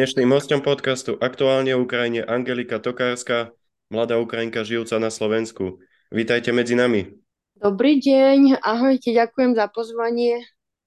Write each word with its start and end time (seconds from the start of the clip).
Dnešným 0.00 0.32
hostom 0.32 0.64
podcastu 0.64 1.20
Aktuálne 1.20 1.76
o 1.76 1.84
Ukrajine 1.84 2.24
Angelika 2.24 2.80
Tokárska, 2.80 3.52
mladá 3.92 4.16
Ukrajinka 4.16 4.64
žijúca 4.64 4.96
na 4.96 5.12
Slovensku. 5.12 5.76
Vítajte 6.08 6.56
medzi 6.56 6.72
nami. 6.72 7.20
Dobrý 7.60 8.00
deň, 8.00 8.64
ahojte, 8.64 9.12
ďakujem 9.12 9.52
za 9.60 9.68
pozvanie. 9.68 10.40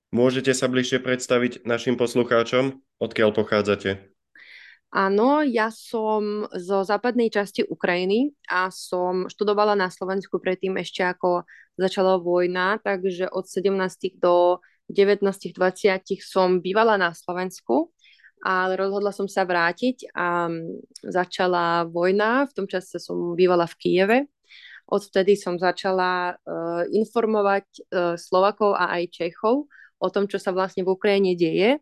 Môžete 0.09 0.57
sa 0.57 0.65
bližšie 0.65 0.97
predstaviť 1.05 1.61
našim 1.61 1.93
poslucháčom, 1.93 2.81
odkiaľ 2.97 3.37
pochádzate? 3.37 4.01
Áno, 4.89 5.45
ja 5.45 5.69
som 5.69 6.49
zo 6.49 6.81
západnej 6.81 7.29
časti 7.29 7.61
Ukrajiny 7.69 8.33
a 8.49 8.73
som 8.73 9.29
študovala 9.29 9.77
na 9.77 9.93
Slovensku 9.93 10.41
predtým 10.41 10.73
ešte 10.81 11.05
ako 11.05 11.45
začala 11.77 12.17
vojna, 12.17 12.81
takže 12.81 13.29
od 13.29 13.45
17 13.45 13.77
do 14.17 14.57
19-20 14.89 16.01
som 16.17 16.65
bývala 16.65 16.97
na 16.97 17.13
Slovensku 17.13 17.92
ale 18.43 18.75
rozhodla 18.75 19.15
som 19.15 19.31
sa 19.31 19.47
vrátiť 19.47 20.11
a 20.11 20.51
začala 20.99 21.87
vojna. 21.87 22.43
V 22.51 22.53
tom 22.59 22.67
čase 22.67 22.99
som 22.99 23.39
bývala 23.39 23.63
v 23.71 23.75
Kieve. 23.79 24.17
Odvtedy 24.83 25.39
som 25.39 25.55
začala 25.55 26.35
uh, 26.35 26.83
informovať 26.91 27.65
uh, 27.87 28.19
Slovakov 28.19 28.75
a 28.75 28.99
aj 28.99 29.15
Čechov 29.15 29.71
o 30.03 30.07
tom, 30.11 30.27
čo 30.27 30.35
sa 30.43 30.51
vlastne 30.51 30.83
v 30.83 30.91
Ukrajine 30.91 31.39
deje. 31.39 31.79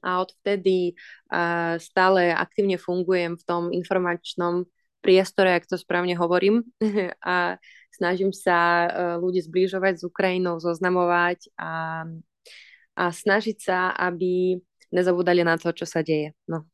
A 0.00 0.22
odvtedy 0.22 0.94
uh, 0.94 1.74
stále 1.82 2.30
aktívne 2.30 2.78
fungujem 2.78 3.34
v 3.34 3.42
tom 3.42 3.74
informačnom 3.74 4.70
priestore, 5.02 5.58
ak 5.58 5.66
to 5.66 5.74
správne 5.74 6.14
hovorím. 6.14 6.62
a 7.26 7.58
snažím 7.90 8.30
sa 8.30 8.86
uh, 8.86 8.90
ľudí 9.18 9.42
zbližovať 9.42 9.98
s 9.98 10.02
Ukrajinou, 10.06 10.62
zoznamovať 10.62 11.50
a, 11.58 12.06
a 12.94 13.04
snažiť 13.10 13.58
sa, 13.58 13.90
aby 13.90 14.62
nezabudali 14.90 15.42
na 15.46 15.56
to, 15.56 15.70
čo 15.74 15.86
sa 15.86 16.04
deje. 16.04 16.34
No. 16.46 16.66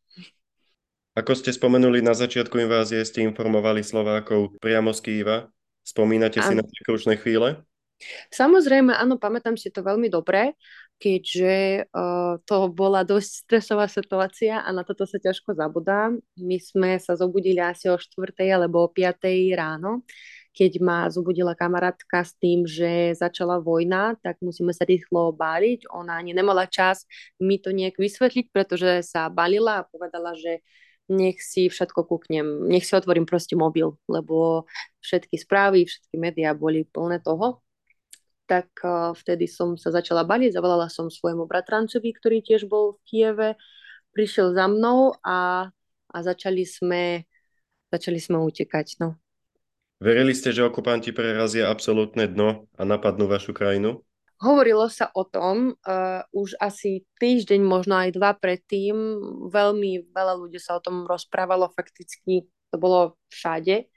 Ako 1.16 1.32
ste 1.32 1.48
spomenuli 1.48 2.04
na 2.04 2.12
začiatku 2.12 2.60
invázie, 2.60 3.00
ste 3.00 3.24
informovali 3.24 3.80
Slovákov 3.80 4.60
priamo 4.60 4.92
z 4.92 5.00
Kýva. 5.00 5.48
Spomínate 5.80 6.44
si 6.44 6.52
na 6.52 6.60
tie 6.60 6.82
krušné 6.84 7.16
chvíle? 7.16 7.64
Samozrejme, 8.28 8.92
áno, 8.92 9.16
pamätám 9.16 9.56
si 9.56 9.72
to 9.72 9.80
veľmi 9.80 10.12
dobre, 10.12 10.52
keďže 11.00 11.88
uh, 11.88 12.36
to 12.44 12.68
bola 12.68 13.00
dosť 13.00 13.48
stresová 13.48 13.88
situácia 13.88 14.60
a 14.60 14.68
na 14.68 14.84
toto 14.84 15.08
sa 15.08 15.16
ťažko 15.16 15.56
zabudá. 15.56 16.12
My 16.36 16.60
sme 16.60 17.00
sa 17.00 17.16
zobudili 17.16 17.64
asi 17.64 17.88
o 17.88 17.96
4. 17.96 18.36
alebo 18.52 18.84
o 18.84 18.92
5. 18.92 19.24
ráno 19.56 20.04
keď 20.56 20.72
ma 20.80 20.98
zobudila 21.12 21.52
kamarátka 21.52 22.24
s 22.24 22.32
tým, 22.40 22.64
že 22.64 23.12
začala 23.12 23.60
vojna, 23.60 24.16
tak 24.24 24.40
musíme 24.40 24.72
sa 24.72 24.88
rýchlo 24.88 25.36
báliť. 25.36 25.92
Ona 25.92 26.16
ani 26.16 26.32
nemala 26.32 26.64
čas 26.64 27.04
mi 27.36 27.60
to 27.60 27.76
nejak 27.76 28.00
vysvetliť, 28.00 28.48
pretože 28.48 29.04
sa 29.04 29.28
balila 29.28 29.84
a 29.84 29.86
povedala, 29.86 30.32
že 30.32 30.64
nech 31.12 31.38
si 31.44 31.68
všetko 31.68 32.08
kúknem, 32.08 32.66
nech 32.66 32.88
si 32.88 32.96
otvorím 32.96 33.28
proste 33.28 33.54
mobil, 33.54 33.94
lebo 34.08 34.64
všetky 35.04 35.36
správy, 35.38 35.86
všetky 35.86 36.16
médiá 36.18 36.56
boli 36.56 36.88
plné 36.88 37.20
toho. 37.20 37.62
Tak 38.48 38.72
uh, 38.82 39.12
vtedy 39.12 39.46
som 39.46 39.76
sa 39.76 39.92
začala 39.92 40.24
baliť, 40.24 40.56
zavolala 40.56 40.88
som 40.88 41.12
svojmu 41.12 41.44
bratrancovi, 41.46 42.10
ktorý 42.16 42.42
tiež 42.42 42.66
bol 42.66 42.96
v 42.96 43.00
Kieve, 43.06 43.50
prišiel 44.16 44.56
za 44.56 44.66
mnou 44.66 45.14
a, 45.20 45.68
a 46.10 46.16
začali 46.24 46.64
sme 46.64 47.26
začali 47.92 48.18
sme 48.18 48.38
utekať. 48.42 48.98
No. 49.02 49.18
Verili 49.96 50.36
ste, 50.36 50.52
že 50.52 50.60
okupanti 50.60 51.08
prerazia 51.08 51.72
absolútne 51.72 52.28
dno 52.28 52.68
a 52.76 52.82
napadnú 52.84 53.24
vašu 53.32 53.56
krajinu? 53.56 54.04
Hovorilo 54.36 54.92
sa 54.92 55.08
o 55.16 55.24
tom 55.24 55.72
uh, 55.72 56.20
už 56.36 56.60
asi 56.60 57.08
týždeň, 57.16 57.64
možno 57.64 57.96
aj 57.96 58.12
dva 58.12 58.36
predtým. 58.36 58.92
Veľmi 59.48 60.12
veľa 60.12 60.36
ľudí 60.36 60.60
sa 60.60 60.76
o 60.76 60.84
tom 60.84 61.08
rozprávalo, 61.08 61.72
fakticky 61.72 62.44
to 62.68 62.76
bolo 62.76 63.16
všade. 63.32 63.88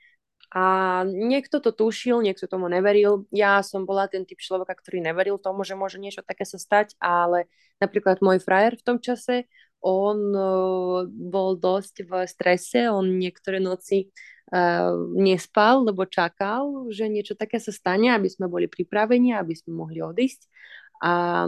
A 0.55 0.63
niekto 1.03 1.59
to 1.59 1.75
tušil, 1.75 2.23
niekto 2.23 2.47
tomu 2.47 2.71
neveril. 2.71 3.27
Ja 3.35 3.59
som 3.59 3.83
bola 3.83 4.07
ten 4.07 4.23
typ 4.23 4.39
človeka, 4.39 4.79
ktorý 4.79 5.03
neveril 5.03 5.35
tomu, 5.35 5.67
že 5.67 5.75
môže 5.75 5.99
niečo 5.99 6.23
také 6.23 6.47
sa 6.47 6.55
stať, 6.55 6.95
ale 7.03 7.51
napríklad 7.83 8.23
môj 8.23 8.39
frajer 8.39 8.79
v 8.79 8.85
tom 8.87 8.97
čase, 9.03 9.51
on 9.83 10.19
uh, 10.35 11.07
bol 11.07 11.55
dosť 11.55 12.07
v 12.07 12.11
strese, 12.27 12.87
on 12.87 13.19
niektoré 13.19 13.59
noci 13.59 14.11
nespal, 15.13 15.85
lebo 15.85 16.09
čakal, 16.09 16.89
že 16.89 17.05
niečo 17.05 17.37
také 17.37 17.61
sa 17.61 17.69
stane, 17.69 18.09
aby 18.09 18.25
sme 18.25 18.49
boli 18.49 18.65
pripravení, 18.65 19.37
aby 19.37 19.53
sme 19.53 19.77
mohli 19.77 20.01
odísť. 20.01 20.49
A 21.05 21.45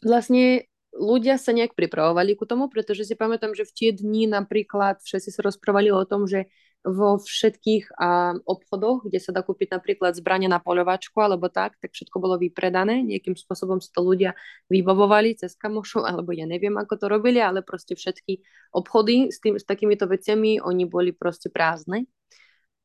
vlastne 0.00 0.70
ľudia 0.94 1.38
sa 1.38 1.50
nejak 1.54 1.74
pripravovali 1.74 2.34
ku 2.34 2.46
tomu, 2.46 2.70
pretože 2.70 3.06
si 3.06 3.14
pamätám, 3.14 3.54
že 3.54 3.66
v 3.66 3.74
tie 3.74 3.90
dni 3.94 4.30
napríklad 4.30 5.02
všetci 5.02 5.30
sa 5.34 5.40
rozprávali 5.46 5.90
o 5.90 6.02
tom, 6.06 6.26
že 6.26 6.50
vo 6.80 7.20
všetkých 7.20 7.92
a, 8.00 8.32
obchodoch, 8.40 9.04
kde 9.04 9.20
sa 9.20 9.36
dá 9.36 9.44
kúpiť 9.44 9.76
napríklad 9.76 10.16
zbranie 10.16 10.48
na 10.48 10.64
poľovačku 10.64 11.20
alebo 11.20 11.52
tak, 11.52 11.76
tak 11.76 11.92
všetko 11.92 12.16
bolo 12.16 12.40
vypredané. 12.40 13.04
Nejakým 13.04 13.36
spôsobom 13.36 13.84
si 13.84 13.92
to 13.92 14.00
ľudia 14.00 14.32
vybavovali 14.72 15.36
cez 15.36 15.52
kamošu, 15.60 16.08
alebo 16.08 16.32
ja 16.32 16.48
neviem, 16.48 16.72
ako 16.80 16.94
to 16.96 17.06
robili, 17.12 17.38
ale 17.40 17.60
proste 17.60 17.92
všetky 17.92 18.40
obchody 18.72 19.28
s, 19.28 19.44
tým, 19.44 19.60
s 19.60 19.68
takýmito 19.68 20.08
veciami, 20.08 20.64
oni 20.64 20.84
boli 20.88 21.12
proste 21.12 21.52
prázdne. 21.52 22.08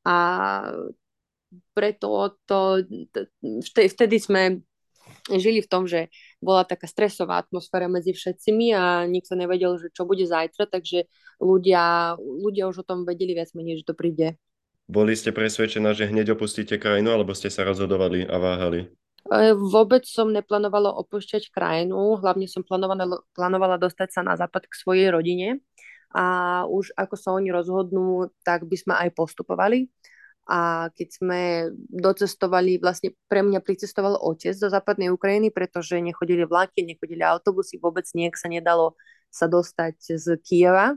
A 0.04 0.16
preto 1.72 2.36
to, 2.44 2.84
vtedy 3.64 4.20
sme 4.20 4.60
žili 5.30 5.62
v 5.62 5.70
tom, 5.70 5.90
že 5.90 6.14
bola 6.38 6.62
taká 6.66 6.86
stresová 6.86 7.42
atmosféra 7.42 7.90
medzi 7.90 8.14
všetcimi 8.14 8.78
a 8.78 9.10
nikto 9.10 9.34
nevedel, 9.34 9.78
že 9.82 9.90
čo 9.90 10.06
bude 10.06 10.26
zajtra, 10.26 10.70
takže 10.70 11.10
ľudia, 11.42 12.16
ľudia 12.22 12.70
už 12.70 12.86
o 12.86 12.88
tom 12.88 13.04
vedeli 13.04 13.34
viac 13.34 13.50
menej, 13.58 13.82
že 13.82 13.90
to 13.90 13.98
príde. 13.98 14.38
Boli 14.86 15.18
ste 15.18 15.34
presvedčená, 15.34 15.98
že 15.98 16.06
hneď 16.06 16.38
opustíte 16.38 16.78
krajinu, 16.78 17.10
alebo 17.10 17.34
ste 17.34 17.50
sa 17.50 17.66
rozhodovali 17.66 18.22
a 18.30 18.38
váhali? 18.38 18.86
E, 19.26 19.58
vôbec 19.58 20.06
som 20.06 20.30
neplánovala 20.30 20.94
opúšťať 21.02 21.50
krajinu, 21.50 22.22
hlavne 22.22 22.46
som 22.46 22.62
plánovala, 22.62 23.26
plánovala 23.34 23.82
dostať 23.82 24.10
sa 24.14 24.22
na 24.22 24.38
západ 24.38 24.70
k 24.70 24.78
svojej 24.78 25.10
rodine 25.10 25.66
a 26.14 26.64
už 26.70 26.94
ako 26.94 27.16
sa 27.18 27.34
oni 27.34 27.50
rozhodnú, 27.50 28.30
tak 28.46 28.70
by 28.70 28.78
sme 28.78 28.94
aj 28.94 29.10
postupovali 29.18 29.90
a 30.46 30.94
keď 30.94 31.08
sme 31.10 31.42
docestovali, 31.90 32.78
vlastne 32.78 33.18
pre 33.26 33.42
mňa 33.42 33.66
pricestoval 33.66 34.22
otec 34.22 34.54
do 34.54 34.70
západnej 34.70 35.10
Ukrajiny, 35.10 35.50
pretože 35.50 35.98
nechodili 35.98 36.46
vlaky, 36.46 36.86
nechodili 36.86 37.26
autobusy, 37.26 37.82
vôbec 37.82 38.06
niek 38.14 38.38
sa 38.38 38.46
nedalo 38.46 38.94
sa 39.34 39.50
dostať 39.50 40.16
z 40.16 40.38
Kieva, 40.46 40.96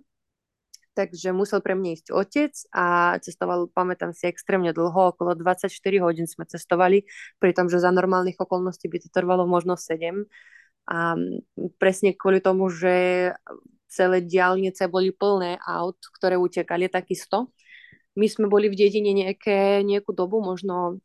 takže 0.92 1.30
musel 1.30 1.62
pre 1.62 1.78
mňa 1.78 1.90
ísť 1.94 2.06
otec 2.10 2.52
a 2.74 3.16
cestoval, 3.22 3.70
pamätám 3.70 4.10
si, 4.10 4.26
extrémne 4.26 4.74
dlho, 4.74 5.14
okolo 5.14 5.38
24 5.38 5.70
hodín 6.02 6.26
sme 6.26 6.44
cestovali, 6.44 7.06
pri 7.38 7.54
že 7.54 7.78
za 7.78 7.94
normálnych 7.94 8.36
okolností 8.36 8.90
by 8.90 8.98
to 9.00 9.08
trvalo 9.14 9.46
možno 9.46 9.78
7 9.78 10.26
a 10.88 11.14
presne 11.76 12.16
kvôli 12.16 12.40
tomu, 12.40 12.66
že 12.72 13.30
celé 13.88 14.20
diálnice 14.20 14.88
boli 14.90 15.14
plné 15.14 15.56
aut, 15.64 15.96
ktoré 16.18 16.36
utekali 16.36 16.90
takisto, 16.92 17.52
my 18.18 18.26
sme 18.26 18.50
boli 18.50 18.66
v 18.66 18.74
dedine 18.74 19.14
nejaké, 19.14 19.86
nejakú 19.86 20.10
dobu, 20.10 20.42
možno 20.42 20.98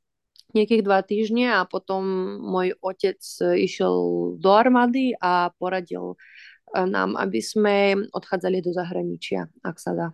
nejakých 0.57 0.81
dva 0.81 1.06
týždne 1.06 1.62
a 1.62 1.62
potom 1.69 2.01
môj 2.42 2.77
otec 2.81 3.21
išiel 3.57 3.95
do 4.38 4.50
armády 4.54 5.13
a 5.18 5.54
poradil 5.57 6.13
e, 6.13 6.86
nám, 6.86 7.18
aby 7.18 7.42
sme 7.42 7.75
odchádzali 8.13 8.62
do 8.62 8.74
zahraničia, 8.74 9.50
ak 9.65 9.77
sa 9.77 9.92
dá. 9.94 10.07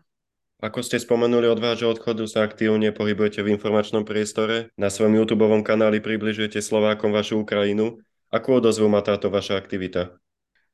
Ako 0.59 0.83
ste 0.83 0.99
spomenuli, 0.99 1.47
od 1.47 1.63
vášho 1.63 1.87
odchodu 1.87 2.27
sa 2.27 2.43
aktívne 2.43 2.91
pohybujete 2.91 3.39
v 3.39 3.55
informačnom 3.55 4.03
priestore. 4.03 4.75
Na 4.75 4.91
svojom 4.91 5.15
YouTube 5.15 5.47
kanáli 5.63 6.03
približujete 6.03 6.59
Slovákom 6.59 7.15
vašu 7.15 7.39
Ukrajinu. 7.39 8.03
Akú 8.27 8.59
odozvu 8.59 8.91
má 8.91 8.99
táto 8.99 9.31
vaša 9.31 9.55
aktivita? 9.55 10.19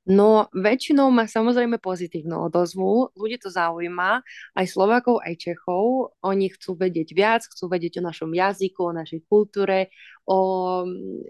No 0.05 0.53
väčšinou 0.53 1.09
má 1.09 1.25
samozrejme 1.25 1.81
pozitívnu 1.81 2.45
odozvu, 2.45 3.09
ľudí 3.17 3.41
to 3.41 3.49
zaujíma, 3.49 4.21
aj 4.53 4.65
Slovákov, 4.69 5.17
aj 5.25 5.33
Čechov, 5.33 6.13
oni 6.21 6.53
chcú 6.53 6.77
vedieť 6.77 7.09
viac, 7.17 7.41
chcú 7.49 7.65
vedieť 7.65 7.97
o 7.97 8.05
našom 8.05 8.29
jazyku, 8.29 8.85
o 8.85 8.93
našej 8.93 9.25
kultúre, 9.25 9.89
o, 10.29 10.37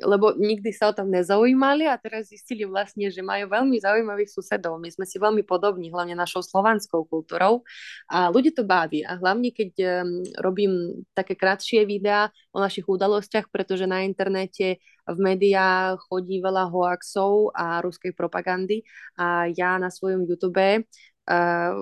lebo 0.04 0.36
nikdy 0.36 0.76
sa 0.76 0.92
o 0.92 0.96
tom 0.96 1.08
nezaujímali 1.08 1.88
a 1.88 1.96
teraz 1.96 2.32
zistili 2.32 2.68
vlastne, 2.68 3.08
že 3.08 3.24
majú 3.24 3.48
veľmi 3.48 3.80
zaujímavých 3.80 4.32
susedov. 4.32 4.76
My 4.80 4.92
sme 4.92 5.08
si 5.08 5.24
veľmi 5.24 5.48
podobní, 5.48 5.88
hlavne 5.88 6.16
našou 6.16 6.44
slovanskou 6.44 7.08
kultúrou. 7.08 7.64
A 8.12 8.32
ľudí 8.32 8.56
to 8.56 8.68
baví. 8.68 9.04
A 9.04 9.16
hlavne 9.20 9.52
keď 9.52 10.04
robím 10.40 11.04
také 11.12 11.36
krátšie 11.36 11.84
videá 11.84 12.32
o 12.56 12.60
našich 12.64 12.88
udalostiach, 12.88 13.52
pretože 13.52 13.88
na 13.88 14.08
internete 14.08 14.80
v 15.06 15.20
médiách 15.22 16.02
chodí 16.10 16.42
veľa 16.42 16.70
hoaxov 16.70 17.54
a 17.54 17.80
ruskej 17.82 18.18
propagandy 18.18 18.82
a 19.18 19.50
ja 19.54 19.78
na 19.78 19.94
svojom 19.94 20.26
YouTube 20.26 20.58
uh, 20.58 21.74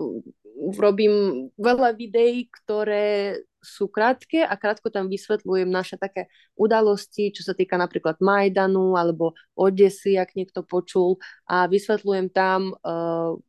robím 0.78 1.48
veľa 1.58 1.96
videí, 1.98 2.48
ktoré 2.52 3.40
sú 3.64 3.88
krátke 3.88 4.44
a 4.44 4.54
krátko 4.60 4.92
tam 4.92 5.08
vysvetľujem 5.08 5.72
naše 5.72 5.96
také 5.96 6.28
udalosti, 6.60 7.31
čo 7.31 7.48
sa 7.48 7.56
týka 7.56 7.80
napríklad 7.80 8.20
Majdanu 8.20 9.00
alebo 9.00 9.31
Odesy, 9.56 10.20
ak 10.20 10.36
niekto 10.36 10.68
počul 10.68 11.16
a 11.48 11.66
vysvetľujem 11.72 12.28
tam 12.36 12.75
uh, 12.84 13.40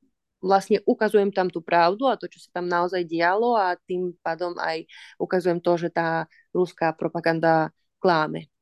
vlastne 0.45 0.79
ukazujem 0.87 1.33
tam 1.35 1.51
tú 1.51 1.65
pravdu 1.65 2.07
a 2.07 2.21
to, 2.21 2.31
čo 2.31 2.39
sa 2.39 2.61
tam 2.61 2.71
naozaj 2.71 3.03
dialo 3.09 3.59
a 3.59 3.75
tým 3.75 4.15
pádom 4.23 4.55
aj 4.61 4.87
ukazujem 5.19 5.59
to, 5.59 5.73
že 5.81 5.89
tá 5.91 6.31
ruská 6.55 6.95
propaganda 6.95 7.75
kláme. 7.99 8.54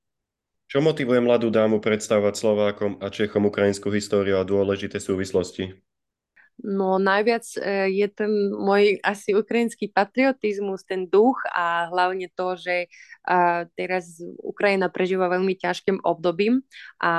Čo 0.73 0.81
motivuje 0.81 1.21
mladú 1.21 1.53
dámu 1.53 1.85
predstavovať 1.85 2.33
Slovákom 2.33 2.97
a 3.05 3.13
Čechom 3.13 3.45
ukrajinskú 3.45 3.93
históriu 3.93 4.41
a 4.41 4.49
dôležité 4.49 5.05
súvislosti? 5.05 5.69
No 6.65 6.97
najviac 6.97 7.45
e, 7.61 7.93
je 7.93 8.09
ten 8.09 8.33
môj 8.57 8.97
asi 9.05 9.37
ukrajinský 9.37 9.93
patriotizmus, 9.93 10.81
ten 10.89 11.05
duch 11.13 11.37
a 11.53 11.93
hlavne 11.93 12.33
to, 12.33 12.57
že 12.57 12.89
teraz 13.77 14.19
Ukrajina 14.41 14.89
prežíva 14.89 15.31
veľmi 15.31 15.55
ťažkým 15.55 16.03
obdobím 16.03 16.65
a 16.99 17.13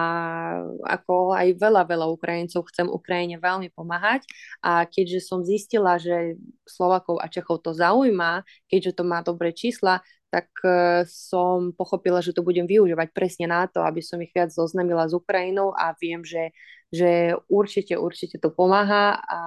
ako 0.84 1.32
aj 1.38 1.54
veľa, 1.56 1.88
veľa 1.88 2.12
Ukrajincov 2.12 2.68
chcem 2.74 2.90
Ukrajine 2.92 3.40
veľmi 3.40 3.72
pomáhať 3.72 4.28
a 4.60 4.84
keďže 4.84 5.24
som 5.24 5.46
zistila, 5.46 5.96
že 6.02 6.42
Slovakov 6.68 7.24
a 7.24 7.30
Čechov 7.30 7.64
to 7.64 7.72
zaujíma, 7.72 8.44
keďže 8.68 9.00
to 9.00 9.04
má 9.08 9.24
dobré 9.24 9.56
čísla, 9.56 10.04
tak 10.34 10.50
e, 10.66 11.06
som 11.06 11.70
pochopila, 11.78 12.26
že 12.26 12.34
to 12.34 12.42
budem 12.42 12.66
využívať 12.66 13.14
presne 13.14 13.46
na 13.46 13.70
to, 13.70 13.86
aby 13.86 14.02
som 14.02 14.18
ich 14.18 14.34
viac 14.34 14.50
zoznamila 14.50 15.06
s 15.06 15.14
Ukrajinou 15.14 15.78
a 15.78 15.94
viem, 15.94 16.26
že 16.26 16.50
že 16.94 17.34
určite, 17.50 17.98
určite 17.98 18.38
to 18.38 18.54
pomáha 18.54 19.18
a 19.18 19.40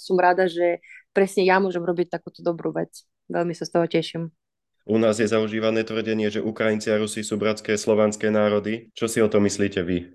som 0.00 0.16
rada, 0.16 0.48
že 0.48 0.80
presne 1.12 1.44
ja 1.44 1.60
môžem 1.60 1.84
robiť 1.84 2.08
takúto 2.08 2.40
dobrú 2.40 2.72
vec. 2.72 3.04
Veľmi 3.28 3.52
sa 3.52 3.68
z 3.68 3.72
toho 3.76 3.84
teším. 3.84 4.32
U 4.88 4.96
nás 4.96 5.20
je 5.20 5.28
zaužívané 5.28 5.84
tvrdenie, 5.84 6.32
že 6.32 6.40
Ukrajinci 6.40 6.88
a 6.88 6.96
Rusi 6.96 7.20
sú 7.20 7.36
bratské 7.36 7.76
slovanské 7.76 8.32
národy. 8.32 8.88
Čo 8.96 9.12
si 9.12 9.20
o 9.20 9.28
to 9.28 9.44
myslíte 9.44 9.84
vy? 9.84 10.08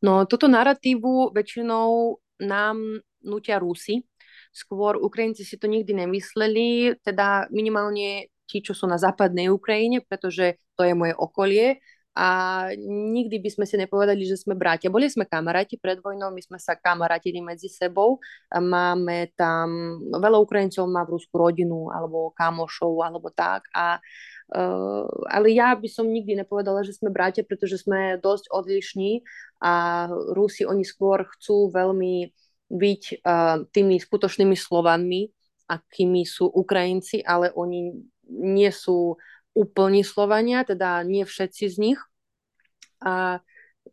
No, 0.00 0.24
toto 0.24 0.48
narratívu 0.48 1.36
väčšinou 1.36 2.16
nám 2.40 3.04
nutia 3.20 3.60
Rusi. 3.60 4.08
Skôr 4.54 4.96
Ukrajinci 4.96 5.44
si 5.44 5.60
to 5.60 5.68
nikdy 5.68 5.92
nemysleli, 5.92 6.96
teda 7.04 7.50
minimálne 7.52 8.32
tí, 8.48 8.64
čo 8.64 8.72
sú 8.72 8.88
na 8.88 8.96
západnej 8.96 9.52
Ukrajine, 9.52 10.00
pretože 10.00 10.56
to 10.74 10.88
je 10.88 10.96
moje 10.96 11.12
okolie 11.12 11.78
a 12.18 12.28
nikdy 13.14 13.38
by 13.38 13.46
sme 13.46 13.62
si 13.62 13.78
nepovedali, 13.78 14.26
že 14.26 14.42
sme 14.42 14.58
bratia. 14.58 14.90
Boli 14.90 15.06
sme 15.06 15.22
kamaráti 15.22 15.78
pred 15.78 16.02
vojnou, 16.02 16.34
my 16.34 16.42
sme 16.42 16.58
sa 16.58 16.74
kamarátili 16.74 17.38
medzi 17.38 17.70
sebou. 17.70 18.18
Máme 18.50 19.30
tam, 19.38 19.70
veľa 20.10 20.42
Ukrajincov 20.42 20.90
má 20.90 21.06
v 21.06 21.14
Rusku 21.14 21.38
rodinu, 21.38 21.94
alebo 21.94 22.34
kamošov, 22.34 23.06
alebo 23.06 23.30
tak. 23.30 23.70
A, 23.70 24.02
uh, 24.50 25.06
ale 25.30 25.54
ja 25.54 25.78
by 25.78 25.86
som 25.86 26.10
nikdy 26.10 26.42
nepovedala, 26.42 26.82
že 26.82 26.98
sme 26.98 27.14
bratia, 27.14 27.46
pretože 27.46 27.86
sme 27.86 28.18
dosť 28.18 28.50
odlišní 28.50 29.22
a 29.62 30.06
Rusi, 30.10 30.66
oni 30.66 30.82
skôr 30.82 31.22
chcú 31.22 31.70
veľmi 31.70 32.34
byť 32.66 33.02
uh, 33.22 33.62
tými 33.70 33.94
skutočnými 34.02 34.58
Slovanmi, 34.58 35.30
akými 35.70 36.26
sú 36.26 36.50
Ukrajinci, 36.50 37.22
ale 37.22 37.54
oni 37.54 37.94
nie 38.28 38.70
sú 38.70 39.16
úplní 39.56 40.06
Slovania, 40.06 40.62
teda 40.62 41.02
nie 41.02 41.26
všetci 41.26 41.64
z 41.66 41.76
nich. 41.80 42.00
A 43.02 43.42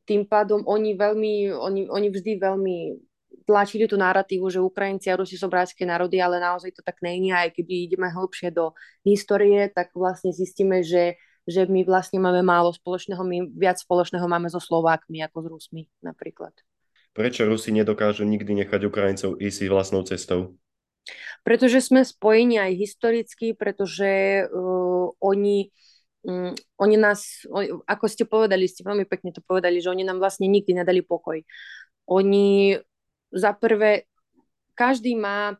tým 0.05 0.27
pádom 0.27 0.61
oni 0.67 0.93
veľmi, 0.93 1.55
oni, 1.55 1.81
oni 1.89 2.07
vždy 2.11 2.31
veľmi 2.37 2.77
tlačili 3.45 3.85
tú 3.85 3.95
narratívu, 3.95 4.49
že 4.49 4.63
Ukrajinci 4.63 5.07
a 5.09 5.17
Rusi 5.17 5.37
sú 5.37 5.47
bratské 5.47 5.85
národy, 5.85 6.17
ale 6.17 6.41
naozaj 6.41 6.73
to 6.73 6.81
tak 6.81 6.99
není. 7.05 7.29
Aj 7.29 7.47
keby 7.53 7.89
ideme 7.89 8.09
hlbšie 8.09 8.51
do 8.51 8.73
histórie, 9.05 9.69
tak 9.69 9.93
vlastne 9.93 10.33
zistíme, 10.33 10.81
že, 10.81 11.15
že 11.45 11.69
my 11.69 11.85
vlastne 11.85 12.17
máme 12.17 12.41
málo 12.41 12.73
spoločného, 12.73 13.21
my 13.21 13.53
viac 13.53 13.77
spoločného 13.77 14.25
máme 14.25 14.49
so 14.49 14.57
Slovákmi 14.57 15.21
ako 15.25 15.37
s 15.45 15.47
Rusmi 15.47 15.83
napríklad. 16.01 16.53
Prečo 17.15 17.47
Rusi 17.47 17.71
nedokážu 17.71 18.27
nikdy 18.27 18.65
nechať 18.65 18.81
Ukrajincov 18.91 19.39
ísť 19.39 19.71
vlastnou 19.71 20.03
cestou? 20.03 20.59
Pretože 21.45 21.77
sme 21.77 22.01
spojení 22.01 22.57
aj 22.57 22.73
historicky, 22.73 23.53
pretože 23.53 24.43
uh, 24.49 25.13
oni, 25.21 25.69
um, 26.25 26.57
oni 26.81 26.95
nás, 26.97 27.45
ako 27.85 28.05
ste 28.09 28.25
povedali, 28.25 28.65
ste 28.65 28.81
veľmi 28.81 29.05
pekne 29.05 29.29
to 29.29 29.45
povedali, 29.45 29.77
že 29.77 29.93
oni 29.93 30.01
nám 30.01 30.17
vlastne 30.17 30.49
nikdy 30.49 30.73
nedali 30.73 31.05
pokoj. 31.05 31.37
Oni 32.09 32.73
za 33.29 33.53
prvé, 33.53 34.09
každý 34.73 35.13
má 35.13 35.53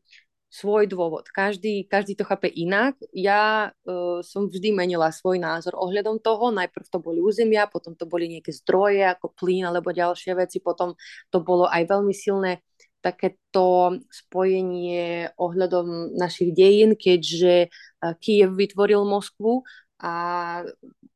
svoj 0.56 0.88
dôvod. 0.88 1.28
Každý, 1.36 1.84
každý 1.84 2.16
to 2.16 2.24
chápe 2.24 2.48
inak. 2.48 2.96
Ja 3.12 3.76
uh, 3.76 4.24
som 4.24 4.48
vždy 4.48 4.72
menila 4.72 5.12
svoj 5.12 5.36
názor 5.36 5.76
ohľadom 5.76 6.24
toho. 6.24 6.50
Najprv 6.56 6.86
to 6.88 7.04
boli 7.04 7.20
územia, 7.20 7.68
potom 7.68 7.92
to 7.92 8.08
boli 8.08 8.32
nejaké 8.32 8.56
zdroje 8.56 9.04
ako 9.04 9.36
plyn 9.36 9.68
alebo 9.68 9.92
ďalšie 9.92 10.32
veci, 10.40 10.64
potom 10.64 10.96
to 11.28 11.44
bolo 11.44 11.68
aj 11.68 11.84
veľmi 11.84 12.16
silné 12.16 12.64
takéto 13.06 14.02
spojenie 14.10 15.30
ohľadom 15.38 16.18
našich 16.18 16.58
dejín, 16.58 16.98
keďže 16.98 17.70
Kiev 18.18 18.58
vytvoril 18.58 19.06
Moskvu 19.06 19.62
a 20.02 20.16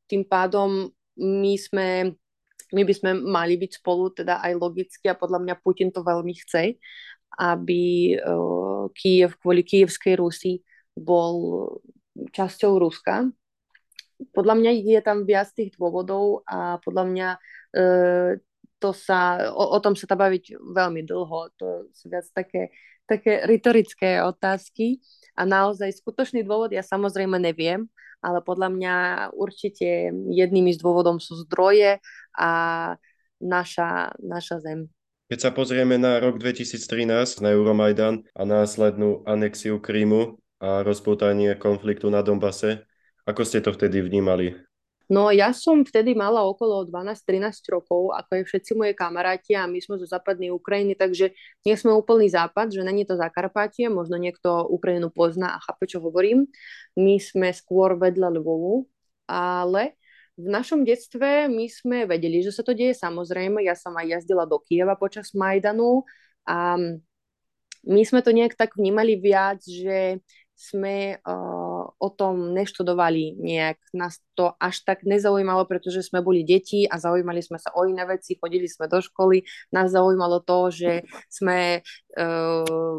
tým 0.05 0.21
pádom 0.29 0.93
my 1.17 1.53
sme 1.57 2.13
my 2.69 2.85
by 2.85 2.93
sme 2.93 3.11
mali 3.17 3.57
byť 3.57 3.81
spolu, 3.81 4.13
teda 4.13 4.45
aj 4.45 4.53
logicky 4.53 5.09
a 5.09 5.17
podľa 5.17 5.41
mňa 5.41 5.55
Putin 5.57 5.89
to 5.89 6.05
veľmi 6.05 6.37
chce, 6.37 6.77
aby 7.41 8.13
uh, 8.13 8.93
Kiev 8.93 9.41
kvôli 9.41 9.65
kievskej 9.65 10.21
Rusi 10.21 10.61
bol 10.93 11.65
časťou 12.13 12.77
Ruska. 12.77 13.25
Podľa 14.35 14.55
mňa 14.59 14.71
je 14.85 14.99
tam 15.01 15.25
viac 15.25 15.49
tých 15.49 15.73
dôvodov 15.73 16.45
a 16.45 16.77
podľa 16.85 17.03
mňa 17.09 17.29
uh, 17.33 18.37
to 18.79 18.95
sa, 18.95 19.51
o, 19.51 19.75
o 19.75 19.77
tom 19.83 19.93
sa 19.93 20.07
dá 20.07 20.15
baviť 20.15 20.55
veľmi 20.55 21.03
dlho. 21.03 21.39
To 21.59 21.91
sú 21.91 22.07
viac 22.07 22.25
také, 22.31 22.71
také 23.05 23.43
retorické 23.43 24.23
otázky 24.23 25.03
a 25.35 25.43
naozaj 25.43 25.91
skutočný 25.99 26.47
dôvod 26.47 26.71
ja 26.71 26.83
samozrejme 26.83 27.35
neviem, 27.37 27.91
ale 28.19 28.39
podľa 28.43 28.69
mňa 28.71 28.95
určite 29.35 30.11
jedným 30.31 30.71
z 30.71 30.79
dôvodom 30.79 31.19
sú 31.19 31.39
zdroje 31.47 31.99
a 32.35 32.51
naša, 33.39 34.15
naša 34.19 34.59
zem. 34.63 34.91
Keď 35.29 35.39
sa 35.39 35.51
pozrieme 35.53 36.01
na 36.01 36.17
rok 36.17 36.41
2013, 36.41 37.45
na 37.45 37.53
Euromajdan 37.53 38.25
a 38.33 38.43
následnú 38.43 39.21
anexiu 39.29 39.77
Krímu 39.77 40.41
a 40.57 40.81
rozpútanie 40.81 41.53
konfliktu 41.55 42.09
na 42.09 42.25
Donbase, 42.25 42.83
ako 43.29 43.45
ste 43.45 43.61
to 43.61 43.69
vtedy 43.69 44.01
vnímali? 44.01 44.57
No 45.09 45.33
ja 45.33 45.49
som 45.57 45.81
vtedy 45.81 46.13
mala 46.13 46.45
okolo 46.45 46.85
12-13 46.85 47.65
rokov, 47.73 48.13
ako 48.13 48.29
je 48.39 48.43
všetci 48.45 48.71
moje 48.77 48.93
kamaráti 48.93 49.57
a 49.57 49.65
my 49.65 49.81
sme 49.81 49.97
zo 49.97 50.05
západnej 50.05 50.53
Ukrajiny, 50.53 50.93
takže 50.93 51.33
nie 51.65 51.73
sme 51.73 51.97
úplný 51.97 52.29
západ, 52.29 52.69
že 52.69 52.85
není 52.85 53.09
to 53.09 53.17
Zakarpatie, 53.17 53.89
možno 53.89 54.21
niekto 54.21 54.69
Ukrajinu 54.69 55.09
pozná 55.09 55.57
a 55.57 55.61
chápe, 55.65 55.89
čo 55.89 55.97
hovorím. 55.97 56.45
My 56.93 57.17
sme 57.17 57.49
skôr 57.49 57.97
vedľa 57.97 58.37
Lvovu, 58.37 58.85
ale 59.25 59.97
v 60.37 60.45
našom 60.45 60.85
detstve 60.85 61.49
my 61.49 61.65
sme 61.65 62.05
vedeli, 62.05 62.45
že 62.45 62.53
sa 62.53 62.61
to 62.61 62.77
deje 62.77 62.93
samozrejme. 62.93 63.65
Ja 63.65 63.73
som 63.73 63.97
aj 63.97 64.13
jazdila 64.13 64.45
do 64.45 64.61
Kieva 64.61 64.93
počas 64.93 65.33
Majdanu 65.33 66.05
a 66.45 66.77
my 67.81 68.01
sme 68.05 68.21
to 68.21 68.29
nejak 68.29 68.53
tak 68.53 68.77
vnímali 68.77 69.17
viac, 69.17 69.57
že 69.65 70.21
sme 70.59 71.15
uh, 71.23 71.83
o 71.87 72.09
tom 72.11 72.51
neštudovali 72.51 73.39
nejak. 73.39 73.79
Nás 73.95 74.19
to 74.35 74.51
až 74.59 74.83
tak 74.83 75.07
nezaujímalo, 75.07 75.63
pretože 75.63 76.03
sme 76.03 76.19
boli 76.19 76.43
deti 76.43 76.83
a 76.83 76.99
zaujímali 76.99 77.39
sme 77.39 77.55
sa 77.55 77.71
o 77.79 77.87
iné 77.87 78.03
veci, 78.03 78.35
chodili 78.35 78.67
sme 78.67 78.91
do 78.91 78.99
školy. 78.99 79.47
Nás 79.71 79.95
zaujímalo 79.95 80.43
to, 80.43 80.67
že 80.67 81.07
sme, 81.31 81.79
uh, 82.19 82.95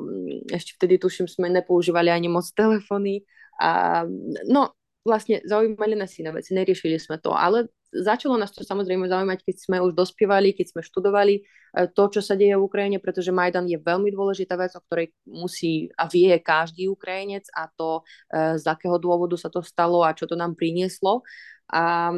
ešte 0.49 0.81
vtedy 0.81 0.97
tuším, 0.97 1.29
sme 1.29 1.53
nepoužívali 1.53 2.09
ani 2.09 2.33
moc 2.33 2.49
telefóny. 2.57 3.29
A, 3.61 4.09
no, 4.49 4.73
vlastne 5.05 5.45
zaujímali 5.45 6.01
nás 6.01 6.17
iné 6.17 6.33
veci, 6.33 6.57
neriešili 6.57 6.97
sme 6.97 7.21
to, 7.21 7.37
ale 7.37 7.69
začalo 7.93 8.39
nás 8.39 8.55
to 8.55 8.63
samozrejme 8.63 9.11
zaujímať, 9.11 9.43
keď 9.43 9.57
sme 9.59 9.77
už 9.83 9.93
dospievali, 9.99 10.55
keď 10.55 10.67
sme 10.75 10.83
študovali 10.87 11.35
e, 11.39 11.43
to, 11.91 12.03
čo 12.07 12.21
sa 12.23 12.39
deje 12.39 12.55
v 12.55 12.67
Ukrajine, 12.67 13.03
pretože 13.03 13.35
Majdan 13.35 13.67
je 13.67 13.79
veľmi 13.83 14.15
dôležitá 14.15 14.55
vec, 14.55 14.73
o 14.79 14.83
ktorej 14.87 15.11
musí 15.27 15.91
a 15.99 16.07
vie 16.07 16.31
každý 16.39 16.87
Ukrajinec 16.87 17.51
a 17.51 17.67
to, 17.67 18.07
e, 18.31 18.59
z 18.59 18.65
akého 18.65 18.97
dôvodu 19.03 19.35
sa 19.35 19.51
to 19.51 19.61
stalo 19.61 20.07
a 20.07 20.15
čo 20.15 20.31
to 20.31 20.39
nám 20.39 20.55
prinieslo. 20.55 21.27
A 21.71 22.15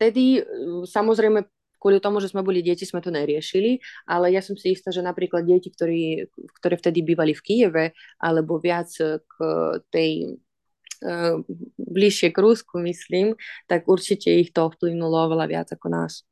vtedy 0.00 0.40
e, 0.40 0.42
samozrejme 0.88 1.44
kvôli 1.76 2.00
tomu, 2.00 2.18
že 2.24 2.32
sme 2.32 2.40
boli 2.40 2.64
deti, 2.64 2.88
sme 2.88 3.04
to 3.04 3.12
neriešili, 3.12 3.78
ale 4.08 4.32
ja 4.32 4.40
som 4.40 4.56
si 4.56 4.72
istá, 4.72 4.88
že 4.88 5.04
napríklad 5.04 5.44
deti, 5.44 5.68
ktorí, 5.68 6.32
ktoré 6.58 6.80
vtedy 6.80 7.04
bývali 7.04 7.36
v 7.36 7.44
Kieve, 7.44 7.84
alebo 8.16 8.56
viac 8.56 8.88
k 8.96 9.34
tej 9.92 10.40
bližšie 11.76 12.28
k 12.32 12.38
Rusku, 12.38 12.80
myslím, 12.82 13.36
tak 13.66 13.88
určite 13.88 14.32
ich 14.32 14.52
to 14.52 14.68
ovplyvnulo 14.68 15.28
oveľa 15.30 15.46
viac 15.46 15.68
ako 15.72 15.86
nás. 15.92 16.24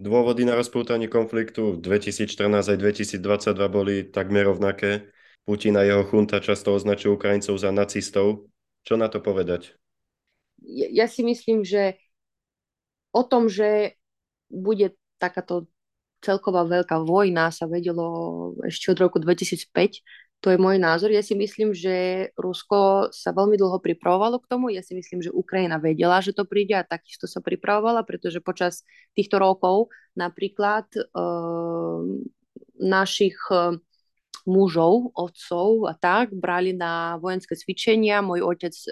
Dôvody 0.00 0.48
na 0.48 0.56
rozpútanie 0.56 1.12
konfliktu 1.12 1.76
v 1.76 1.84
2014 1.84 2.72
aj 2.72 2.78
2022 2.80 3.20
boli 3.68 4.08
takmer 4.08 4.48
rovnaké. 4.48 5.12
Putin 5.44 5.76
a 5.76 5.84
jeho 5.84 6.04
chunta 6.08 6.40
často 6.40 6.72
označujú 6.72 7.20
Ukrajincov 7.20 7.56
za 7.60 7.68
nacistov. 7.68 8.48
Čo 8.80 8.96
na 8.96 9.12
to 9.12 9.20
povedať? 9.20 9.76
Ja, 10.64 11.04
ja 11.04 11.06
si 11.08 11.20
myslím, 11.20 11.68
že 11.68 12.00
o 13.12 13.24
tom, 13.28 13.52
že 13.52 14.00
bude 14.48 14.96
takáto 15.20 15.68
celková 16.20 16.68
veľká 16.68 17.00
vojna 17.00 17.48
sa 17.52 17.64
vedelo 17.64 18.52
ešte 18.64 18.92
od 18.92 18.98
roku 19.00 19.16
2005. 19.20 20.04
To 20.40 20.48
je 20.48 20.56
môj 20.56 20.80
názor. 20.80 21.12
Ja 21.12 21.20
si 21.20 21.36
myslím, 21.36 21.76
že 21.76 22.28
Rusko 22.32 23.12
sa 23.12 23.36
veľmi 23.36 23.60
dlho 23.60 23.76
pripravovalo 23.76 24.40
k 24.40 24.48
tomu. 24.48 24.72
Ja 24.72 24.80
si 24.80 24.96
myslím, 24.96 25.20
že 25.20 25.28
Ukrajina 25.28 25.76
vedela, 25.76 26.24
že 26.24 26.32
to 26.32 26.48
príde 26.48 26.72
a 26.72 26.84
takisto 26.84 27.28
sa 27.28 27.44
pripravovala, 27.44 28.08
pretože 28.08 28.40
počas 28.40 28.88
týchto 29.12 29.36
rokov 29.36 29.92
napríklad 30.16 30.88
uh, 30.96 32.00
našich 32.80 33.36
uh, 33.52 33.76
mužov, 34.48 35.12
otcov 35.12 35.88
a 35.88 35.94
tak, 35.96 36.32
brali 36.32 36.72
na 36.72 37.20
vojenské 37.20 37.56
cvičenia. 37.56 38.24
Môj 38.24 38.40
otec 38.44 38.74
e, 38.74 38.88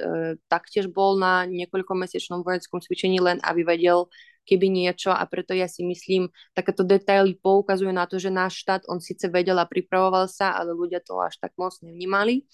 taktiež 0.49 0.93
bol 0.93 1.17
na 1.17 1.49
niekoľkomesečnom 1.49 2.45
vojenskom 2.45 2.85
cvičení, 2.85 3.21
len 3.23 3.41
aby 3.41 3.65
vedel, 3.65 4.13
keby 4.49 4.73
niečo 4.73 5.13
a 5.13 5.21
preto 5.29 5.53
ja 5.53 5.69
si 5.69 5.85
myslím, 5.85 6.33
takéto 6.57 6.81
detaily 6.81 7.37
poukazujú 7.37 7.93
na 7.93 8.09
to, 8.09 8.17
že 8.17 8.33
náš 8.33 8.65
štát, 8.65 8.89
on 8.89 9.05
síce 9.05 9.29
vedel 9.29 9.61
a 9.61 9.69
pripravoval 9.69 10.25
sa, 10.25 10.57
ale 10.57 10.73
ľudia 10.73 11.05
to 11.05 11.21
až 11.21 11.37
tak 11.37 11.53
moc 11.61 11.77
nevnímali. 11.85 12.49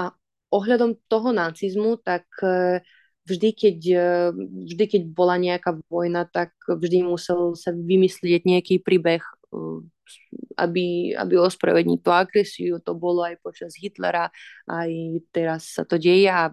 A 0.00 0.16
ohľadom 0.48 0.96
toho 1.04 1.36
nacizmu, 1.36 2.00
tak 2.00 2.24
e, 2.40 2.80
vždy 3.28 3.48
keď, 3.52 3.78
e, 3.92 4.08
vždy, 4.72 4.84
keď 4.88 5.02
bola 5.12 5.36
nejaká 5.36 5.76
vojna, 5.92 6.24
tak 6.24 6.56
vždy 6.64 7.04
musel 7.04 7.52
sa 7.52 7.76
vymyslieť 7.76 8.48
nejaký 8.48 8.80
príbeh, 8.80 9.20
e, 9.20 9.84
aby, 10.56 11.16
aby 11.16 11.34
ospravedniť 11.40 11.98
tú 12.00 12.10
agresiu. 12.12 12.80
To 12.84 12.92
bolo 12.96 13.24
aj 13.24 13.40
počas 13.44 13.76
Hitlera, 13.76 14.28
aj 14.68 14.90
teraz 15.32 15.76
sa 15.76 15.84
to 15.84 15.96
deje 15.96 16.28
a 16.28 16.52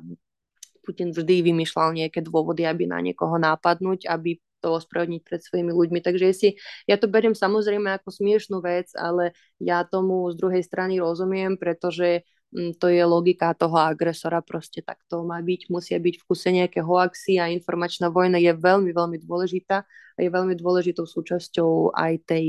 Putin 0.89 1.13
vždy 1.13 1.45
vymýšľal 1.45 1.93
nejaké 1.93 2.25
dôvody, 2.25 2.65
aby 2.65 2.89
na 2.89 2.97
niekoho 2.97 3.37
nápadnúť, 3.37 4.09
aby 4.09 4.41
to 4.59 4.75
ospravedlniť 4.75 5.21
pred 5.23 5.41
svojimi 5.41 5.71
ľuďmi. 5.71 5.99
Takže 6.03 6.25
si, 6.35 6.49
ja 6.85 6.99
to 6.99 7.07
beriem 7.07 7.33
samozrejme 7.33 7.95
ako 7.99 8.11
smiešnú 8.11 8.59
vec, 8.59 8.91
ale 8.95 9.33
ja 9.59 9.87
tomu 9.87 10.27
z 10.31 10.35
druhej 10.39 10.63
strany 10.63 10.99
rozumiem, 10.99 11.55
pretože 11.55 12.27
mm, 12.51 12.77
to 12.77 12.91
je 12.91 13.03
logika 13.03 13.55
toho 13.55 13.79
agresora, 13.79 14.43
proste 14.43 14.83
tak 14.83 14.99
to 15.07 15.23
má 15.23 15.39
byť, 15.39 15.71
musia 15.71 15.97
byť 15.97 16.15
v 16.19 16.25
kuse 16.27 16.49
nejaké 16.51 16.79
hoaxy 16.83 17.39
a 17.39 17.51
informačná 17.51 18.11
vojna 18.11 18.37
je 18.37 18.51
veľmi, 18.51 18.91
veľmi 18.91 19.17
dôležitá 19.23 19.87
a 19.87 20.19
je 20.19 20.29
veľmi 20.29 20.53
dôležitou 20.59 21.07
súčasťou 21.07 21.95
aj 21.95 22.13
tej, 22.27 22.45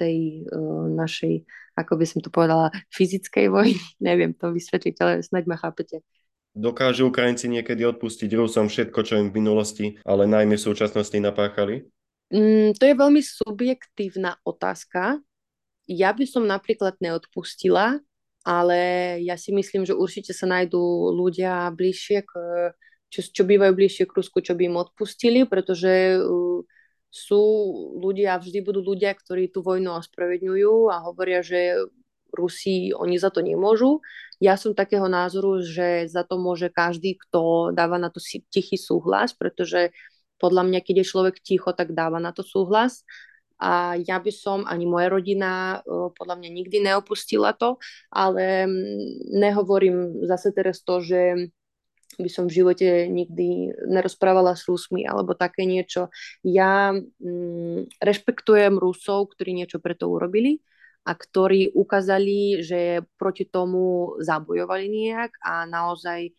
tej 0.00 0.48
uh, 0.48 0.88
našej, 0.88 1.44
ako 1.76 1.92
by 2.00 2.04
som 2.08 2.18
to 2.24 2.32
povedala, 2.32 2.72
fyzickej 2.88 3.46
vojny. 3.52 3.76
Neviem 4.08 4.32
to 4.32 4.50
vysvetliť, 4.50 4.94
ale 5.04 5.12
snaď 5.20 5.44
ma 5.44 5.56
chápete. 5.60 6.00
Dokážu 6.52 7.08
Ukrajinci 7.08 7.48
niekedy 7.48 7.80
odpustiť 7.88 8.28
Rusom 8.36 8.68
všetko, 8.68 8.98
čo 9.08 9.16
im 9.16 9.32
v 9.32 9.40
minulosti, 9.40 9.86
ale 10.04 10.28
najmä 10.28 10.60
v 10.60 10.66
súčasnosti 10.68 11.16
napáchali? 11.16 11.88
Mm, 12.28 12.76
to 12.76 12.84
je 12.84 12.94
veľmi 12.96 13.20
subjektívna 13.24 14.36
otázka. 14.44 15.20
Ja 15.88 16.12
by 16.12 16.24
som 16.28 16.44
napríklad 16.44 17.00
neodpustila, 17.00 18.00
ale 18.44 18.80
ja 19.24 19.40
si 19.40 19.52
myslím, 19.52 19.88
že 19.88 19.96
určite 19.96 20.36
sa 20.36 20.44
nájdú 20.44 21.12
ľudia 21.16 21.72
bližšie 21.72 22.18
k, 22.24 22.32
čo, 23.08 23.20
čo 23.32 23.42
bývajú 23.48 23.72
bližšie 23.72 24.04
k 24.04 24.16
Rusku, 24.16 24.44
čo 24.44 24.52
by 24.52 24.68
im 24.68 24.76
odpustili, 24.76 25.48
pretože 25.48 26.20
uh, 26.20 26.60
sú 27.12 27.42
ľudia, 28.00 28.40
vždy 28.40 28.64
budú 28.64 28.80
ľudia, 28.80 29.12
ktorí 29.12 29.52
tú 29.52 29.60
vojnu 29.60 29.92
ospravedňujú 30.00 30.88
a 30.88 31.04
hovoria, 31.04 31.44
že 31.44 31.76
Rusi, 32.32 32.90
oni 32.96 33.20
za 33.20 33.28
to 33.28 33.44
nemôžu. 33.44 34.00
Ja 34.42 34.58
som 34.58 34.74
takého 34.74 35.06
názoru, 35.06 35.62
že 35.62 36.10
za 36.10 36.26
to 36.26 36.40
môže 36.40 36.72
každý, 36.72 37.14
kto 37.14 37.70
dáva 37.70 38.00
na 38.00 38.10
to 38.10 38.18
tichý 38.50 38.74
súhlas, 38.74 39.36
pretože 39.36 39.94
podľa 40.42 40.66
mňa, 40.66 40.80
keď 40.82 41.04
je 41.04 41.10
človek 41.14 41.36
ticho, 41.38 41.70
tak 41.70 41.94
dáva 41.94 42.18
na 42.18 42.34
to 42.34 42.42
súhlas. 42.42 43.06
A 43.62 43.94
ja 43.94 44.18
by 44.18 44.32
som, 44.34 44.66
ani 44.66 44.90
moja 44.90 45.06
rodina, 45.06 45.78
podľa 45.86 46.34
mňa 46.42 46.50
nikdy 46.50 46.82
neopustila 46.82 47.54
to, 47.54 47.78
ale 48.10 48.66
nehovorím 49.30 50.26
zase 50.26 50.50
teraz 50.50 50.82
to, 50.82 50.98
že 50.98 51.54
by 52.18 52.28
som 52.28 52.50
v 52.50 52.58
živote 52.60 53.08
nikdy 53.08 53.72
nerozprávala 53.88 54.58
s 54.58 54.66
Rusmi 54.68 55.06
alebo 55.06 55.32
také 55.32 55.64
niečo. 55.64 56.12
Ja 56.44 56.92
mm, 56.92 58.02
rešpektujem 58.02 58.76
Rusov, 58.76 59.32
ktorí 59.32 59.56
niečo 59.56 59.80
preto 59.80 60.10
urobili 60.10 60.60
a 61.02 61.12
ktorí 61.18 61.74
ukázali, 61.74 62.62
že 62.62 63.02
proti 63.18 63.50
tomu 63.50 64.14
zabojovali 64.22 64.86
nejak 64.86 65.34
a 65.42 65.66
naozaj 65.66 66.20
e, 66.26 66.32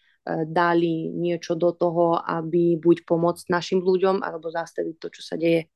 dali 0.48 1.12
niečo 1.12 1.60
do 1.60 1.76
toho, 1.76 2.16
aby 2.16 2.80
buď 2.80 3.04
pomôcť 3.04 3.52
našim 3.52 3.84
ľuďom, 3.84 4.24
alebo 4.24 4.48
zastaviť 4.48 4.96
to, 5.00 5.08
čo 5.12 5.22
sa 5.22 5.36
deje. 5.36 5.68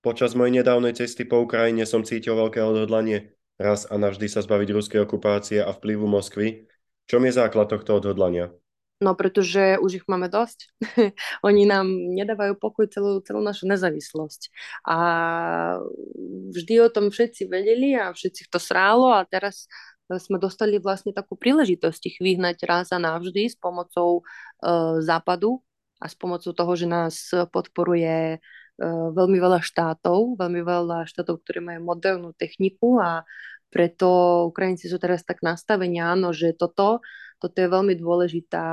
Počas 0.00 0.32
mojej 0.32 0.64
nedávnej 0.64 0.96
cesty 0.96 1.28
po 1.28 1.44
Ukrajine 1.44 1.84
som 1.84 2.06
cítil 2.06 2.38
veľké 2.38 2.62
odhodlanie 2.64 3.36
raz 3.60 3.84
a 3.90 3.98
navždy 3.98 4.30
sa 4.30 4.40
zbaviť 4.40 4.68
ruskej 4.72 5.00
okupácie 5.04 5.58
a 5.60 5.74
vplyvu 5.74 6.06
Moskvy. 6.06 6.70
Čom 7.04 7.26
je 7.26 7.32
základ 7.34 7.68
tohto 7.68 7.98
odhodlania? 7.98 8.54
No 8.98 9.14
pretože 9.14 9.78
už 9.78 10.02
ich 10.02 10.06
máme 10.10 10.26
dosť. 10.26 10.74
Oni 11.46 11.70
nám 11.70 11.86
nedávajú 11.86 12.58
pokoj 12.58 12.90
celú, 12.90 13.22
celú 13.22 13.38
našu 13.38 13.70
nezávislosť. 13.70 14.50
A 14.90 14.98
vždy 16.50 16.74
o 16.82 16.90
tom 16.90 17.14
všetci 17.14 17.46
vedeli 17.46 17.94
a 17.94 18.10
všetci 18.10 18.50
to 18.50 18.58
srálo 18.58 19.14
a 19.14 19.22
teraz 19.22 19.70
sme 20.16 20.40
dostali 20.40 20.80
vlastne 20.82 21.12
takú 21.14 21.36
príležitosť 21.36 22.02
ich 22.10 22.18
vyhnať 22.18 22.64
raz 22.64 22.86
a 22.90 22.98
navždy 22.98 23.52
s 23.52 23.56
pomocou 23.60 24.24
uh, 24.24 24.98
západu 25.04 25.60
a 26.00 26.08
s 26.08 26.16
pomocou 26.16 26.50
toho, 26.56 26.72
že 26.74 26.86
nás 26.88 27.28
podporuje 27.52 28.40
uh, 28.40 29.08
veľmi 29.14 29.38
veľa 29.38 29.60
štátov, 29.60 30.40
veľmi 30.40 30.64
veľa 30.64 31.04
štátov, 31.06 31.44
ktoré 31.44 31.60
majú 31.60 31.92
modernú 31.92 32.32
techniku 32.34 32.98
a 32.98 33.22
preto 33.68 34.08
Ukrajinci 34.48 34.88
sú 34.88 34.96
teraz 34.96 35.24
tak 35.24 35.44
nastavení, 35.44 36.00
áno, 36.00 36.32
že 36.32 36.56
toto 36.56 37.04
toto 37.38 37.54
je 37.62 37.70
veľmi 37.70 37.94
dôležitá, 37.94 38.64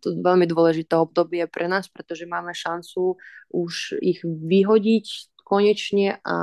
to 0.00 0.16
veľmi 0.16 0.48
dôležité 0.48 0.96
obdobie 0.96 1.44
pre 1.44 1.68
nás, 1.68 1.92
pretože 1.92 2.24
máme 2.24 2.56
šancu 2.56 3.20
už 3.52 4.00
ich 4.00 4.24
vyhodiť 4.24 5.36
konečne 5.44 6.16
a 6.24 6.36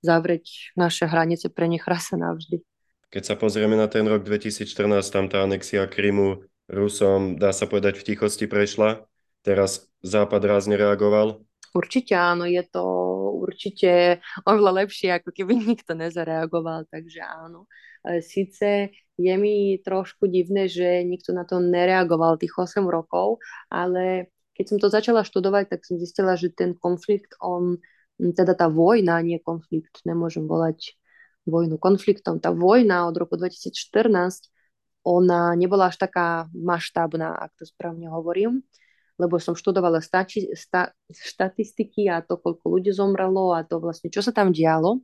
zavrieť 0.00 0.74
naše 0.74 1.04
hranice 1.06 1.52
pre 1.52 1.68
nich 1.68 1.84
raz 1.84 2.10
a 2.12 2.16
navždy. 2.16 2.64
Keď 3.12 3.22
sa 3.22 3.36
pozrieme 3.36 3.76
na 3.76 3.86
ten 3.92 4.08
rok 4.08 4.24
2014, 4.24 4.64
tam 5.12 5.28
tá 5.28 5.44
anexia 5.44 5.84
Krymu 5.84 6.48
Rusom, 6.72 7.36
dá 7.36 7.52
sa 7.52 7.68
povedať, 7.68 8.00
v 8.00 8.12
tichosti 8.12 8.48
prešla. 8.48 9.04
Teraz 9.44 9.92
Západ 10.00 10.42
raz 10.48 10.64
nereagoval. 10.64 11.44
Určite 11.72 12.12
áno, 12.12 12.44
je 12.44 12.60
to 12.68 12.84
určite 13.40 14.20
oveľa 14.44 14.84
lepšie, 14.84 15.16
ako 15.16 15.32
keby 15.32 15.56
nikto 15.72 15.96
nezareagoval, 15.96 16.84
takže 16.92 17.24
áno. 17.24 17.64
Sice 18.20 18.92
je 19.16 19.34
mi 19.38 19.78
trošku 19.78 20.26
divné, 20.26 20.66
že 20.66 21.06
nikto 21.06 21.30
na 21.32 21.46
to 21.46 21.62
nereagoval 21.62 22.36
tých 22.36 22.52
8 22.52 22.84
rokov, 22.84 23.38
ale 23.70 24.32
keď 24.52 24.64
som 24.68 24.78
to 24.78 24.92
začala 24.92 25.24
študovať, 25.24 25.72
tak 25.72 25.80
som 25.86 25.96
zistila, 25.96 26.36
že 26.36 26.52
ten 26.52 26.76
konflikt, 26.76 27.32
on, 27.40 27.80
teda 28.20 28.52
tá 28.52 28.68
vojna, 28.68 29.22
nie 29.24 29.40
konflikt, 29.40 30.04
nemôžem 30.04 30.44
volať 30.44 30.98
vojnu 31.48 31.80
konfliktom, 31.80 32.38
tá 32.38 32.52
vojna 32.52 33.08
od 33.08 33.16
roku 33.16 33.40
2014, 33.40 34.52
ona 35.02 35.58
nebola 35.58 35.90
až 35.90 35.98
taká 35.98 36.46
maštábna, 36.54 37.34
ak 37.34 37.50
to 37.58 37.64
správne 37.66 38.06
hovorím, 38.06 38.62
lebo 39.22 39.38
som 39.38 39.54
študovala 39.54 40.02
stači, 40.02 40.50
sta, 40.58 40.90
štatistiky 41.06 42.10
a 42.10 42.18
to, 42.26 42.42
koľko 42.42 42.66
ľudí 42.66 42.90
zomrelo 42.90 43.54
a 43.54 43.62
to 43.62 43.78
vlastne, 43.78 44.10
čo 44.10 44.18
sa 44.18 44.34
tam 44.34 44.50
dialo. 44.50 44.98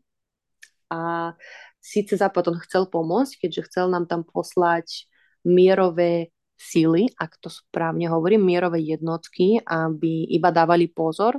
A 0.91 1.33
síce 1.79 2.19
Západ 2.19 2.51
on 2.51 2.59
chcel 2.67 2.91
pomôcť, 2.91 3.47
keďže 3.47 3.71
chcel 3.71 3.87
nám 3.87 4.11
tam 4.11 4.27
poslať 4.27 5.07
mierové 5.47 6.35
síly, 6.59 7.07
ak 7.15 7.39
to 7.39 7.47
správne 7.47 8.11
hovorím, 8.11 8.43
mierové 8.43 8.83
jednotky, 8.83 9.63
aby 9.63 10.27
iba 10.27 10.51
dávali 10.51 10.91
pozor, 10.91 11.39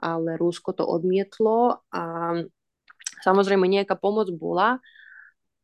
ale 0.00 0.40
Rusko 0.40 0.72
to 0.72 0.84
odmietlo 0.88 1.84
a 1.92 2.32
samozrejme 3.20 3.68
nejaká 3.68 4.00
pomoc 4.00 4.32
bola, 4.32 4.80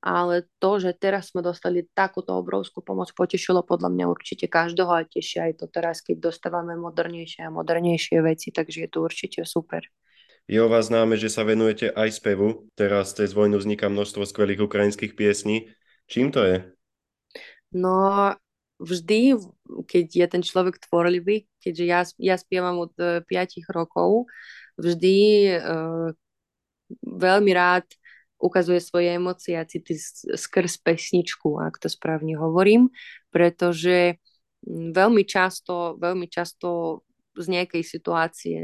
ale 0.02 0.50
to, 0.58 0.82
že 0.82 0.98
teraz 0.98 1.30
sme 1.30 1.46
dostali 1.46 1.86
takúto 1.94 2.34
obrovskú 2.34 2.82
pomoc, 2.82 3.14
potešilo 3.14 3.62
podľa 3.62 3.94
mňa 3.94 4.04
určite 4.10 4.50
každého 4.50 4.90
a 4.90 5.06
teší 5.06 5.38
aj 5.38 5.62
to 5.62 5.66
teraz, 5.70 6.02
keď 6.02 6.28
dostávame 6.28 6.74
modernejšie 6.74 7.46
a 7.46 7.54
modernejšie 7.54 8.18
veci, 8.18 8.50
takže 8.50 8.84
je 8.84 8.90
to 8.90 8.98
určite 9.06 9.46
super. 9.46 9.86
Je 10.50 10.58
o 10.58 10.66
vás 10.66 10.90
známe, 10.90 11.14
že 11.14 11.30
sa 11.30 11.46
venujete 11.46 11.94
aj 11.94 12.18
spevu. 12.18 12.66
Teraz 12.74 13.14
cez 13.14 13.30
vojnu 13.30 13.62
vzniká 13.62 13.86
množstvo 13.86 14.26
skvelých 14.26 14.66
ukrajinských 14.66 15.14
piesní. 15.14 15.70
Čím 16.10 16.34
to 16.34 16.42
je? 16.42 16.66
No, 17.70 18.34
vždy, 18.82 19.38
keď 19.86 20.06
je 20.10 20.26
ten 20.26 20.42
človek 20.42 20.82
tvorlivý, 20.82 21.46
keďže 21.62 21.84
ja, 21.86 22.02
ja 22.18 22.34
spievam 22.34 22.90
od 22.90 22.92
5 22.98 23.22
e, 23.22 23.62
rokov, 23.70 24.26
vždy 24.82 25.16
uh, 25.62 26.10
veľmi 27.00 27.52
rád 27.54 27.86
ukazuje 28.42 28.82
svoje 28.82 29.14
emócie 29.14 29.54
a 29.54 29.62
city 29.62 29.94
skrz 30.34 30.82
pesničku, 30.82 31.62
ak 31.62 31.78
to 31.78 31.86
správne 31.86 32.34
hovorím, 32.34 32.90
pretože 33.30 34.18
veľmi 34.66 35.22
často, 35.22 35.94
veľmi 36.02 36.26
často 36.26 37.00
z 37.38 37.46
nejakej 37.48 37.82
situácie 37.86 38.58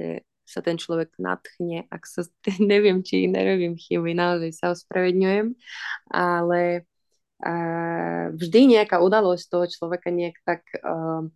sa 0.49 0.65
ten 0.65 0.81
človek 0.81 1.15
natchne, 1.21 1.85
ak 1.93 2.03
sa, 2.09 2.27
neviem, 2.73 3.05
či 3.07 3.31
nerobím 3.31 3.79
chyby, 3.79 4.17
naozaj 4.17 4.51
sa 4.57 4.67
ospravedňujem, 4.73 5.55
ale 6.09 6.89
uh, 7.45 8.33
vždy 8.33 8.81
nejaká 8.81 8.99
udalosť 8.99 9.45
toho 9.47 9.67
človeka 9.69 10.09
nejak 10.09 10.37
tak 10.43 10.65
uh, 10.81 11.29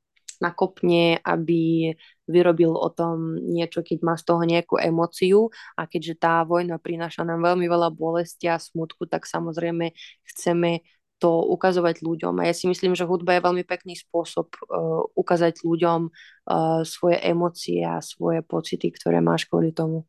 nakopne, 0.42 1.22
aby 1.22 1.94
vyrobil 2.26 2.74
o 2.74 2.90
tom 2.90 3.38
niečo, 3.38 3.86
keď 3.86 3.98
má 4.02 4.14
z 4.18 4.26
toho 4.26 4.42
nejakú 4.42 4.82
emociu 4.82 5.54
a 5.78 5.86
keďže 5.86 6.18
tá 6.18 6.42
vojna 6.42 6.82
prináša 6.82 7.22
nám 7.22 7.46
veľmi 7.46 7.70
veľa 7.70 7.94
bolesti 7.94 8.50
a 8.50 8.58
smutku, 8.58 9.06
tak 9.06 9.30
samozrejme 9.30 9.94
chceme 10.26 10.82
to 11.22 11.46
ukazovať 11.54 12.02
ľuďom. 12.02 12.42
A 12.42 12.50
ja 12.50 12.54
si 12.58 12.66
myslím, 12.66 12.98
že 12.98 13.06
hudba 13.06 13.38
je 13.38 13.46
veľmi 13.46 13.62
pekný 13.62 13.94
spôsob 13.94 14.50
uh, 14.58 15.06
ukázať 15.14 15.62
ľuďom 15.62 16.10
uh, 16.10 16.82
svoje 16.82 17.22
emócie 17.22 17.86
a 17.86 18.02
svoje 18.02 18.42
pocity, 18.42 18.90
ktoré 18.90 19.22
máš 19.22 19.46
kvôli 19.46 19.70
tomu. 19.70 20.02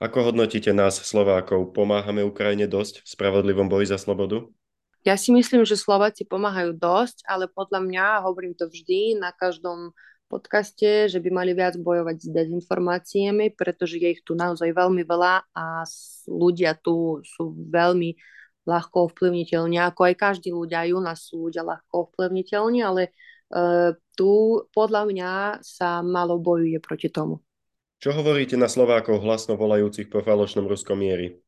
Ako 0.00 0.32
hodnotíte 0.32 0.72
nás, 0.72 0.96
Slovákov? 1.04 1.76
Pomáhame 1.76 2.24
Ukrajine 2.24 2.64
dosť 2.64 3.04
v 3.04 3.08
spravodlivom 3.12 3.68
boji 3.68 3.92
za 3.92 4.00
slobodu? 4.00 4.48
Ja 5.06 5.14
si 5.14 5.30
myslím, 5.30 5.62
že 5.62 5.78
Slováci 5.78 6.26
pomáhajú 6.26 6.74
dosť, 6.74 7.22
ale 7.30 7.46
podľa 7.46 7.78
mňa, 7.78 8.26
hovorím 8.26 8.58
to 8.58 8.66
vždy 8.66 9.14
na 9.14 9.30
každom 9.30 9.94
podcaste, 10.26 11.06
že 11.06 11.22
by 11.22 11.30
mali 11.30 11.54
viac 11.54 11.78
bojovať 11.78 12.26
s 12.26 12.28
dezinformáciami, 12.34 13.54
pretože 13.54 14.02
je 14.02 14.18
ich 14.18 14.26
tu 14.26 14.34
naozaj 14.34 14.74
veľmi 14.74 15.06
veľa 15.06 15.46
a 15.54 15.86
ľudia 16.26 16.74
tu 16.74 17.22
sú 17.22 17.54
veľmi 17.54 18.18
ľahko 18.66 19.14
ovplyvniteľní, 19.14 19.78
ako 19.78 20.10
aj 20.10 20.14
každý 20.18 20.50
ľudia, 20.50 20.82
aj 20.82 20.90
u 20.90 21.00
nás 21.06 21.18
sú 21.22 21.46
ľudia 21.46 21.62
ľahko 21.62 22.10
ovplyvniteľní, 22.10 22.82
ale 22.82 23.14
uh, 23.54 23.94
tu 24.18 24.58
podľa 24.74 25.06
mňa 25.06 25.30
sa 25.62 26.02
malo 26.02 26.42
bojuje 26.42 26.82
proti 26.82 27.14
tomu. 27.14 27.38
Čo 28.02 28.10
hovoríte 28.10 28.58
na 28.58 28.66
Slovákov 28.66 29.22
hlasno 29.22 29.54
volajúcich 29.54 30.10
po 30.10 30.18
falošnom 30.18 30.66
ruskom 30.66 30.98
miery? 30.98 31.45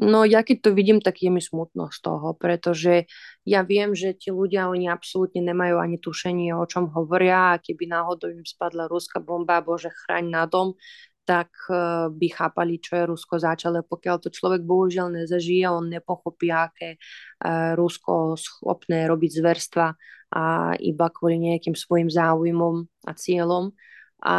No 0.00 0.24
ja 0.24 0.40
keď 0.40 0.56
to 0.64 0.70
vidím, 0.72 1.04
tak 1.04 1.20
je 1.20 1.28
mi 1.28 1.44
smutno 1.44 1.92
z 1.92 2.00
toho, 2.00 2.32
pretože 2.32 3.04
ja 3.44 3.60
viem, 3.60 3.92
že 3.92 4.16
tí 4.16 4.32
ľudia, 4.32 4.72
oni 4.72 4.88
absolútne 4.88 5.44
nemajú 5.44 5.76
ani 5.76 6.00
tušenie, 6.00 6.56
o 6.56 6.64
čom 6.64 6.88
hovoria 6.88 7.52
a 7.52 7.60
keby 7.60 7.92
náhodou 7.92 8.32
im 8.32 8.48
spadla 8.48 8.88
ruská 8.88 9.20
bomba, 9.20 9.60
bože 9.60 9.92
chraň 9.92 10.24
na 10.32 10.48
dom, 10.48 10.72
tak 11.28 11.52
uh, 11.68 12.08
by 12.08 12.28
chápali, 12.32 12.80
čo 12.80 12.96
je 12.96 13.08
Rusko 13.12 13.36
začalo. 13.36 13.84
Pokiaľ 13.84 14.16
to 14.24 14.32
človek 14.32 14.64
bohužiaľ 14.64 15.20
nezažije, 15.20 15.68
on 15.68 15.92
nepochopí, 15.92 16.48
aké 16.48 16.96
uh, 16.96 17.76
Rusko 17.76 18.40
schopné 18.40 19.04
robiť 19.04 19.30
zverstva 19.40 19.92
a 20.32 20.72
iba 20.80 21.06
kvôli 21.12 21.36
nejakým 21.44 21.76
svojim 21.76 22.08
záujmom 22.08 22.88
a 23.04 23.12
cieľom. 23.12 23.76
A 24.24 24.36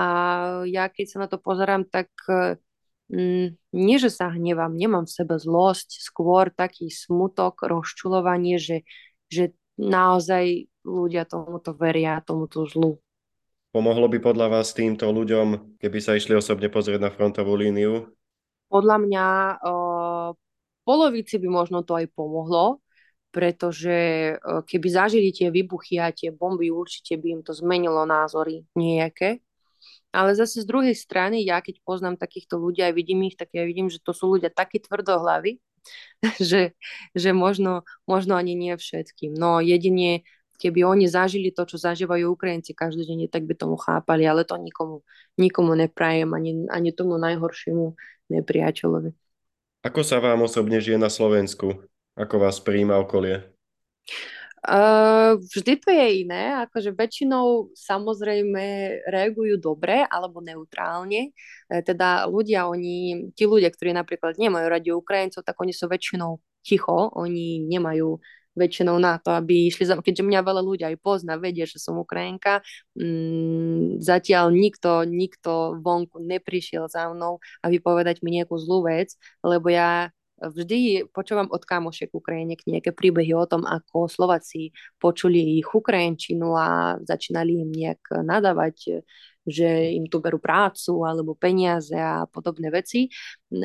ja 0.65 0.89
keď 0.89 1.05
sa 1.05 1.17
na 1.21 1.27
to 1.29 1.37
pozerám, 1.37 1.85
tak 1.85 2.09
Mm, 2.25 2.64
nie, 3.09 3.97
že 4.01 4.09
sa 4.09 4.33
hnevám, 4.33 4.73
nemám 4.73 5.05
v 5.05 5.13
sebe 5.13 5.37
zlosť, 5.37 6.01
skôr 6.01 6.49
taký 6.49 6.89
smutok, 6.89 7.61
rozčulovanie, 7.61 8.57
že, 8.57 8.81
že 9.29 9.53
naozaj 9.77 10.65
ľudia 10.81 11.29
tomuto 11.29 11.77
veria, 11.77 12.17
tomuto 12.25 12.65
zlu. 12.65 12.97
Pomohlo 13.75 14.07
by 14.07 14.17
podľa 14.23 14.47
vás 14.57 14.71
týmto 14.71 15.11
ľuďom, 15.11 15.77
keby 15.77 15.97
sa 15.99 16.15
išli 16.15 16.33
osobne 16.33 16.71
pozrieť 16.71 17.01
na 17.03 17.11
frontovú 17.11 17.59
líniu? 17.59 18.07
Podľa 18.71 18.97
mňa 19.03 19.25
o, 19.61 19.75
polovici 20.87 21.37
by 21.37 21.47
možno 21.51 21.83
to 21.83 21.99
aj 21.99 22.07
pomohlo, 22.15 22.81
pretože 23.29 24.31
o, 24.39 24.63
keby 24.63 24.87
zažili 24.89 25.29
tie 25.29 25.51
výbuchy 25.51 25.99
a 25.99 26.09
tie 26.09 26.31
bomby, 26.33 26.71
určite 26.71 27.19
by 27.19 27.27
im 27.37 27.41
to 27.43 27.51
zmenilo 27.53 28.07
názory 28.07 28.63
nejaké. 28.73 29.44
Ale 30.15 30.31
zase 30.33 30.63
z 30.63 30.67
druhej 30.67 30.95
strany, 30.95 31.43
ja 31.43 31.59
keď 31.59 31.83
poznám 31.83 32.15
takýchto 32.15 32.55
ľudí 32.55 32.79
a 32.79 32.95
vidím 32.95 33.27
ich, 33.27 33.35
tak 33.35 33.51
ja 33.51 33.67
vidím, 33.67 33.91
že 33.91 33.99
to 33.99 34.15
sú 34.15 34.31
ľudia 34.31 34.47
takí 34.47 34.79
tvrdohlaví, 34.79 35.59
že, 36.39 36.71
že 37.11 37.29
možno, 37.35 37.83
možno 38.07 38.39
ani 38.39 38.55
nie 38.55 38.73
všetkým. 38.79 39.35
No 39.35 39.59
jedine, 39.59 40.23
keby 40.57 40.87
oni 40.87 41.05
zažili 41.11 41.51
to, 41.51 41.67
čo 41.67 41.75
zažívajú 41.75 42.31
Ukrajinci 42.31 42.71
každodenne, 42.71 43.27
tak 43.27 43.43
by 43.43 43.53
tomu 43.59 43.75
chápali, 43.75 44.23
ale 44.23 44.47
to 44.47 44.55
nikomu, 44.55 45.03
nikomu 45.35 45.75
neprajem, 45.75 46.31
ani, 46.31 46.65
ani 46.71 46.95
tomu 46.95 47.19
najhoršiemu 47.19 47.99
nepriateľovi. 48.31 49.11
Ako 49.85 50.01
sa 50.01 50.17
vám 50.17 50.41
osobne 50.41 50.81
žije 50.81 50.97
na 50.97 51.13
Slovensku? 51.13 51.85
Ako 52.17 52.41
vás 52.41 52.57
príjma 52.63 52.97
okolie? 52.97 53.45
Uh, 54.65 55.37
vždy 55.53 55.77
to 55.77 55.93
je 55.93 56.25
iné, 56.25 56.57
akože 56.65 56.97
väčšinou 56.97 57.69
samozrejme 57.77 58.97
reagujú 59.05 59.61
dobre 59.61 60.01
alebo 60.09 60.41
neutrálne. 60.41 61.29
E, 61.69 61.81
teda 61.85 62.25
ľudia, 62.25 62.65
oni, 62.65 63.29
tí 63.37 63.45
ľudia, 63.45 63.69
ktorí 63.69 63.93
napríklad 63.93 64.41
nemajú 64.41 64.65
radi 64.65 64.89
Ukrajincov, 64.89 65.45
tak 65.45 65.53
oni 65.61 65.69
sú 65.69 65.85
väčšinou 65.85 66.41
ticho, 66.65 67.13
oni 67.13 67.61
nemajú 67.69 68.17
väčšinou 68.57 68.97
na 68.97 69.19
to, 69.19 69.35
aby 69.35 69.69
išli 69.69 69.85
za 69.85 69.99
keďže 69.99 70.23
mňa 70.23 70.41
veľa 70.41 70.61
ľudí 70.63 70.83
aj 70.87 70.97
pozná, 71.03 71.35
vedie, 71.35 71.67
že 71.67 71.77
som 71.77 71.99
Ukrajinka, 71.99 72.63
mm, 72.97 74.01
zatiaľ 74.01 74.49
nikto, 74.49 75.03
nikto 75.05 75.77
vonku 75.83 76.23
neprišiel 76.23 76.87
za 76.89 77.11
mnou, 77.11 77.43
aby 77.61 77.77
povedať 77.83 78.23
mi 78.23 78.39
nejakú 78.39 78.55
zlú 78.57 78.87
vec, 78.87 79.13
lebo 79.43 79.69
ja 79.69 80.09
vždy 80.39 81.09
počúvam 81.15 81.47
od 81.51 81.63
kamošiek 81.63 82.11
Ukrajine 82.11 82.59
nejaké 82.59 82.91
príbehy 82.91 83.31
o 83.35 83.47
tom, 83.47 83.63
ako 83.63 84.11
Slováci 84.11 84.75
počuli 84.99 85.59
ich 85.59 85.69
Ukrajinčinu 85.71 86.55
a 86.55 86.99
začínali 86.99 87.63
im 87.63 87.71
nejak 87.71 88.23
nadávať, 88.23 89.05
že 89.45 89.93
im 89.93 90.09
tu 90.09 90.17
berú 90.19 90.41
prácu 90.41 91.05
alebo 91.05 91.37
peniaze 91.37 91.93
a 91.93 92.25
podobné 92.25 92.73
veci. 92.73 93.13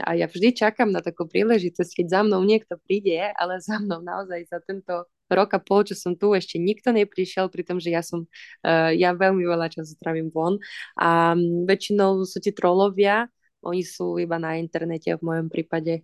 A 0.04 0.12
ja 0.12 0.28
vždy 0.28 0.52
čakám 0.52 0.92
na 0.92 1.00
takú 1.00 1.24
príležitosť, 1.24 2.04
keď 2.04 2.06
za 2.06 2.20
mnou 2.22 2.44
niekto 2.44 2.76
príde, 2.84 3.32
ale 3.34 3.58
za 3.64 3.80
mnou 3.80 4.04
naozaj 4.04 4.44
za 4.46 4.60
tento 4.60 5.08
rok 5.30 5.50
a 5.56 5.60
pol, 5.62 5.86
čo 5.86 5.94
som 5.96 6.12
tu, 6.18 6.34
ešte 6.34 6.58
nikto 6.60 6.90
neprišiel, 6.92 7.48
pri 7.48 7.62
tom, 7.62 7.78
že 7.78 7.94
ja 7.94 8.02
som, 8.02 8.26
uh, 8.66 8.90
ja 8.92 9.14
veľmi 9.14 9.46
veľa 9.46 9.70
času 9.70 9.94
trávim 9.96 10.28
von 10.28 10.58
a 10.98 11.38
väčšinou 11.64 12.26
sú 12.26 12.42
ti 12.42 12.50
trolovia, 12.50 13.30
oni 13.62 13.86
sú 13.86 14.18
iba 14.18 14.36
na 14.42 14.58
internete 14.58 15.14
v 15.16 15.22
mojom 15.22 15.48
prípade 15.52 16.02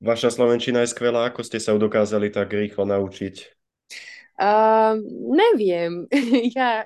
Vaša 0.00 0.28
slovenčina 0.28 0.84
je 0.84 0.92
skvelá, 0.92 1.32
ako 1.32 1.40
ste 1.40 1.56
sa 1.56 1.72
ju 1.72 1.78
dokázali 1.80 2.28
tak 2.28 2.52
rýchlo 2.52 2.84
naučiť? 2.84 3.34
Uh, 4.36 5.00
neviem. 5.32 6.04
ja 6.56 6.84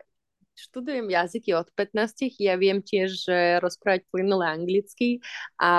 študujem 0.55 1.09
jazyky 1.11 1.57
od 1.57 1.67
15, 1.75 2.39
ja 2.39 2.55
viem 2.61 2.85
tiež 2.85 3.27
rozprávať 3.65 4.07
plynule 4.13 4.45
anglicky 4.45 5.25
a 5.57 5.73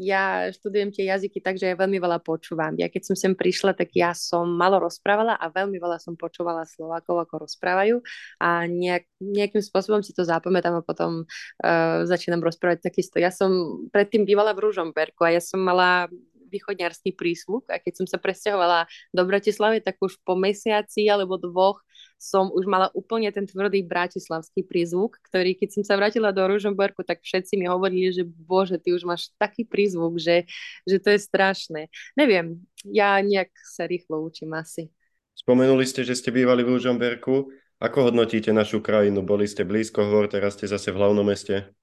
ja 0.00 0.48
študujem 0.48 0.88
tie 0.92 1.08
jazyky 1.12 1.44
tak, 1.44 1.60
že 1.60 1.68
ja 1.68 1.76
veľmi 1.76 2.00
veľa 2.00 2.24
počúvam. 2.24 2.72
Ja 2.80 2.88
keď 2.88 3.12
som 3.12 3.16
sem 3.16 3.36
prišla, 3.36 3.76
tak 3.76 3.92
ja 3.92 4.16
som 4.16 4.48
malo 4.48 4.80
rozprávala 4.80 5.36
a 5.36 5.52
veľmi 5.52 5.76
veľa 5.76 6.00
som 6.00 6.16
počúvala 6.16 6.64
Slovákov, 6.64 7.28
ako 7.28 7.44
rozprávajú 7.44 8.00
a 8.40 8.64
nejak, 8.64 9.04
nejakým 9.20 9.60
spôsobom 9.60 10.00
si 10.00 10.16
to 10.16 10.24
zapamätám 10.24 10.80
a 10.80 10.86
potom 10.86 11.28
uh, 11.28 12.08
začínam 12.08 12.40
rozprávať 12.40 12.88
takisto. 12.88 13.20
Ja 13.20 13.28
som 13.28 13.84
predtým 13.92 14.24
bývala 14.24 14.56
v 14.56 14.64
Ružomberku 14.70 15.28
a 15.28 15.36
ja 15.36 15.42
som 15.44 15.60
mala 15.60 16.08
východňarský 16.52 17.16
prísvuk 17.16 17.64
a 17.72 17.80
keď 17.80 18.04
som 18.04 18.06
sa 18.06 18.20
presťahovala 18.20 18.84
do 19.16 19.22
Bratislavy, 19.24 19.80
tak 19.80 19.96
už 20.04 20.20
po 20.20 20.36
mesiaci 20.36 21.08
alebo 21.08 21.40
dvoch 21.40 21.80
som 22.22 22.54
už 22.54 22.70
mala 22.70 22.86
úplne 22.94 23.26
ten 23.34 23.42
tvrdý 23.42 23.82
bratislavský 23.82 24.62
prízvuk, 24.62 25.18
ktorý 25.26 25.58
keď 25.58 25.68
som 25.74 25.82
sa 25.82 25.98
vrátila 25.98 26.30
do 26.30 26.46
Ružomberku, 26.46 27.02
tak 27.02 27.18
všetci 27.18 27.58
mi 27.58 27.66
hovorili, 27.66 28.14
že 28.14 28.22
bože, 28.22 28.78
ty 28.78 28.94
už 28.94 29.02
máš 29.02 29.34
taký 29.34 29.66
prízvuk, 29.66 30.22
že, 30.22 30.46
že 30.86 31.02
to 31.02 31.10
je 31.10 31.18
strašné. 31.18 31.90
Neviem, 32.14 32.62
ja 32.86 33.18
nejak 33.18 33.50
sa 33.66 33.90
rýchlo 33.90 34.22
učím 34.22 34.54
asi. 34.54 34.86
Spomenuli 35.34 35.82
ste, 35.82 36.06
že 36.06 36.14
ste 36.14 36.30
bývali 36.30 36.62
v 36.62 36.78
Ružomberku. 36.78 37.50
Ako 37.82 38.14
hodnotíte 38.14 38.54
našu 38.54 38.78
krajinu? 38.78 39.26
Boli 39.26 39.50
ste 39.50 39.66
blízko 39.66 40.06
hor, 40.06 40.30
teraz 40.30 40.54
ste 40.54 40.70
zase 40.70 40.94
v 40.94 41.02
hlavnom 41.02 41.26
meste. 41.26 41.74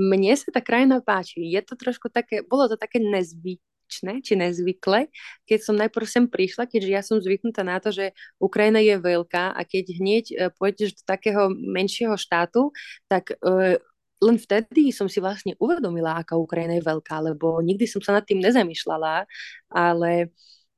Mne 0.00 0.32
sa 0.34 0.48
tá 0.48 0.64
krajina 0.64 1.04
páči. 1.04 1.44
Je 1.44 1.60
to 1.60 1.76
trošku 1.76 2.08
také, 2.08 2.40
bolo 2.40 2.72
to 2.72 2.80
také 2.80 2.98
nezvyk, 2.98 3.60
netradičné 3.92 4.24
či 4.24 4.32
nezvykle, 4.36 5.12
keď 5.44 5.58
som 5.60 5.76
najprv 5.76 6.06
sem 6.08 6.24
prišla, 6.24 6.64
keďže 6.64 6.90
ja 6.90 7.02
som 7.04 7.20
zvyknutá 7.20 7.60
na 7.64 7.76
to, 7.80 7.92
že 7.92 8.16
Ukrajina 8.40 8.80
je 8.80 8.96
veľká 8.96 9.52
a 9.52 9.60
keď 9.68 9.84
hneď 10.00 10.24
e, 10.32 10.34
pôjdeš 10.56 10.96
do 10.96 11.02
takého 11.04 11.52
menšieho 11.52 12.16
štátu, 12.16 12.72
tak 13.08 13.36
uh, 13.44 13.76
len 14.22 14.36
vtedy 14.38 14.94
som 14.94 15.10
si 15.10 15.18
vlastne 15.18 15.58
uvedomila, 15.58 16.22
aká 16.22 16.38
Ukrajina 16.38 16.78
je 16.78 16.86
veľká, 16.86 17.16
lebo 17.20 17.58
nikdy 17.58 17.84
som 17.90 17.98
sa 18.00 18.14
nad 18.14 18.24
tým 18.24 18.38
nezamýšľala, 18.38 19.26
ale 19.68 20.30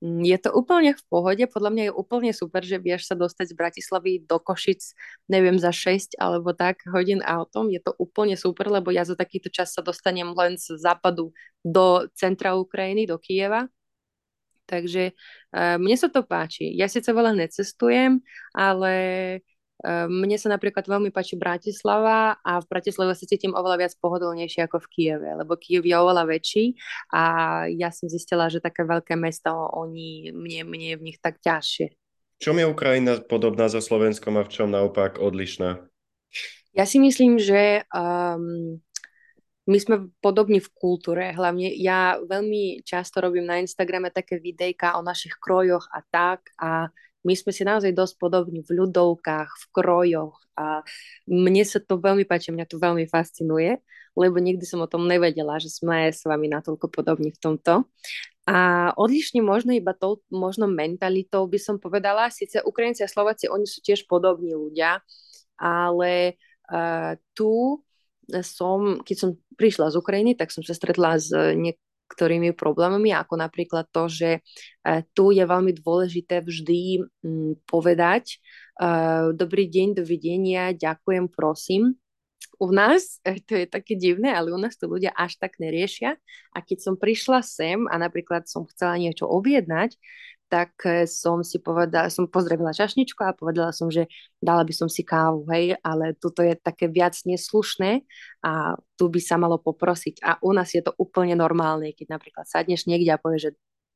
je 0.04 0.36
to 0.36 0.52
úplne 0.52 0.92
v 0.92 1.02
pohode, 1.08 1.40
podľa 1.48 1.70
mňa 1.72 1.84
je 1.88 1.92
úplne 1.96 2.32
super, 2.36 2.60
že 2.60 2.76
vieš 2.76 3.08
sa 3.08 3.16
dostať 3.16 3.48
z 3.48 3.54
Bratislavy 3.56 4.12
do 4.28 4.36
Košic, 4.36 4.92
neviem, 5.32 5.56
za 5.56 5.72
6 5.72 6.20
alebo 6.20 6.52
tak 6.52 6.84
hodín 6.92 7.24
autom, 7.24 7.72
je 7.72 7.80
to 7.80 7.96
úplne 7.96 8.36
super, 8.36 8.68
lebo 8.68 8.92
ja 8.92 9.08
za 9.08 9.16
takýto 9.16 9.48
čas 9.48 9.72
sa 9.72 9.80
dostanem 9.80 10.28
len 10.36 10.60
z 10.60 10.76
západu 10.76 11.32
do 11.64 12.04
centra 12.12 12.52
Ukrajiny, 12.52 13.08
do 13.08 13.16
Kieva, 13.16 13.64
takže 14.68 15.16
uh, 15.56 15.80
mne 15.80 15.96
sa 15.96 16.12
to 16.12 16.20
páči. 16.20 16.68
Ja 16.76 16.84
síce 16.84 17.08
veľa 17.08 17.32
necestujem, 17.32 18.20
ale 18.52 18.92
mne 20.08 20.36
sa 20.40 20.48
napríklad 20.48 20.88
veľmi 20.88 21.12
páči 21.12 21.36
Bratislava 21.36 22.40
a 22.40 22.52
v 22.58 22.66
Bratislave 22.66 23.12
sa 23.12 23.28
cítim 23.28 23.52
oveľa 23.52 23.76
viac 23.84 23.92
pohodlnejšie 24.00 24.64
ako 24.64 24.80
v 24.80 24.90
Kieve, 24.90 25.30
lebo 25.36 25.60
Kiev 25.60 25.84
je 25.84 25.92
oveľa 25.92 26.24
väčší 26.24 26.74
a 27.12 27.22
ja 27.68 27.92
som 27.92 28.08
zistila, 28.08 28.48
že 28.48 28.64
také 28.64 28.88
veľké 28.88 29.12
mesta, 29.20 29.52
oni, 29.52 30.32
mne, 30.32 30.64
mne 30.64 30.86
je 30.96 30.98
v 30.98 31.06
nich 31.12 31.18
tak 31.20 31.36
ťažšie. 31.44 31.92
V 31.92 32.40
čom 32.42 32.56
je 32.58 32.66
Ukrajina 32.66 33.20
podobná 33.20 33.68
so 33.68 33.78
Slovenskom 33.78 34.40
a 34.40 34.42
v 34.42 34.50
čom 34.50 34.72
naopak 34.72 35.20
odlišná? 35.20 35.84
Ja 36.74 36.84
si 36.88 36.98
myslím, 36.98 37.38
že 37.38 37.86
um, 37.94 38.82
my 39.64 39.78
sme 39.80 40.10
podobní 40.20 40.60
v 40.60 40.72
kultúre. 40.76 41.32
Hlavne 41.32 41.72
ja 41.78 42.20
veľmi 42.20 42.82
často 42.84 43.22
robím 43.22 43.48
na 43.48 43.62
Instagrame 43.62 44.10
také 44.10 44.36
videjka 44.36 44.98
o 44.98 45.06
našich 45.06 45.38
krojoch 45.40 45.88
a 45.88 46.02
tak 46.04 46.50
a 46.58 46.90
my 47.24 47.34
sme 47.34 47.50
si 47.56 47.64
naozaj 47.64 47.96
dosť 47.96 48.14
podobní 48.20 48.60
v 48.60 48.84
ľudovkách, 48.84 49.48
v 49.48 49.64
krojoch 49.72 50.36
a 50.54 50.84
mne 51.24 51.64
sa 51.64 51.80
to 51.80 51.96
veľmi 51.96 52.28
páči, 52.28 52.52
mňa 52.52 52.68
to 52.68 52.76
veľmi 52.76 53.08
fascinuje, 53.08 53.80
lebo 54.14 54.38
nikdy 54.38 54.62
som 54.62 54.84
o 54.84 54.88
tom 54.88 55.08
nevedela, 55.08 55.58
že 55.58 55.72
sme 55.72 56.12
s 56.12 56.22
vami 56.22 56.52
natoľko 56.52 56.86
podobní 56.92 57.34
v 57.34 57.40
tomto. 57.40 57.88
A 58.44 58.92
odlišne 59.00 59.40
možno 59.40 59.72
iba 59.72 59.96
tou 59.96 60.20
možno 60.28 60.68
mentalitou 60.68 61.48
by 61.48 61.56
som 61.56 61.80
povedala, 61.80 62.28
síce 62.28 62.60
Ukrajinci 62.60 63.00
a 63.02 63.08
Slováci, 63.08 63.48
oni 63.48 63.64
sú 63.64 63.80
tiež 63.80 64.04
podobní 64.04 64.52
ľudia, 64.52 65.00
ale 65.56 66.36
uh, 66.68 67.16
tu 67.32 67.80
som, 68.44 69.00
keď 69.04 69.16
som 69.16 69.30
prišla 69.56 69.92
z 69.92 69.98
Ukrajiny, 70.00 70.32
tak 70.36 70.52
som 70.52 70.64
sa 70.64 70.76
stretla 70.76 71.16
s 71.20 71.32
niek- 71.56 71.80
ktorými 72.14 72.54
problémami, 72.54 73.10
ako 73.10 73.34
napríklad 73.42 73.90
to, 73.90 74.06
že 74.06 74.30
e, 74.38 74.40
tu 75.10 75.34
je 75.34 75.42
veľmi 75.42 75.74
dôležité 75.74 76.46
vždy 76.46 77.02
mm, 77.02 77.66
povedať 77.66 78.38
e, 78.78 79.34
dobrý 79.34 79.66
deň, 79.66 79.98
dovidenia, 79.98 80.70
ďakujem, 80.70 81.26
prosím. 81.26 81.98
U 82.62 82.70
nás, 82.70 83.18
e, 83.26 83.42
to 83.42 83.58
je 83.58 83.66
také 83.66 83.98
divné, 83.98 84.30
ale 84.30 84.54
u 84.54 84.58
nás 84.58 84.78
to 84.78 84.86
ľudia 84.86 85.10
až 85.10 85.42
tak 85.42 85.58
neriešia. 85.58 86.14
A 86.54 86.58
keď 86.62 86.78
som 86.86 86.94
prišla 86.94 87.42
sem 87.42 87.90
a 87.90 87.98
napríklad 87.98 88.46
som 88.46 88.62
chcela 88.70 88.94
niečo 88.94 89.26
objednať, 89.26 89.98
tak 90.48 90.76
som 91.10 91.42
si 91.42 91.58
povedala, 91.58 92.12
som 92.12 92.30
pozdravila 92.30 92.70
čašničku 92.70 93.20
a 93.24 93.34
povedala 93.34 93.74
som, 93.74 93.90
že 93.90 94.06
dala 94.38 94.62
by 94.62 94.70
som 94.70 94.86
si 94.86 95.02
kávu, 95.02 95.48
hej, 95.50 95.74
ale 95.82 96.14
tuto 96.14 96.44
je 96.44 96.54
také 96.54 96.86
viac 96.86 97.16
neslušné 97.26 98.04
a 98.44 98.78
tu 98.94 99.10
by 99.10 99.18
sa 99.18 99.34
malo 99.40 99.58
poprosiť. 99.58 100.22
A 100.22 100.38
u 100.44 100.54
nás 100.54 100.70
je 100.70 100.84
to 100.84 100.94
úplne 101.00 101.34
normálne, 101.34 101.90
keď 101.96 102.20
napríklad 102.20 102.46
sadneš 102.46 102.86
niekde 102.86 103.10
a 103.10 103.18
povieš, 103.18 103.50
že 103.50 103.52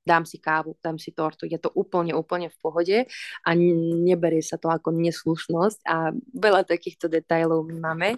dám 0.08 0.24
si 0.24 0.40
kávu, 0.40 0.72
dám 0.80 0.96
si 0.96 1.12
tortu, 1.12 1.44
je 1.44 1.60
to 1.60 1.68
úplne, 1.76 2.16
úplne 2.16 2.48
v 2.48 2.58
pohode 2.64 2.98
a 3.44 3.48
neberie 3.52 4.40
sa 4.40 4.56
to 4.56 4.72
ako 4.72 4.88
neslušnosť 4.96 5.84
a 5.84 6.16
veľa 6.32 6.64
takýchto 6.64 7.12
detajlov 7.12 7.68
my 7.68 7.76
máme, 7.76 8.08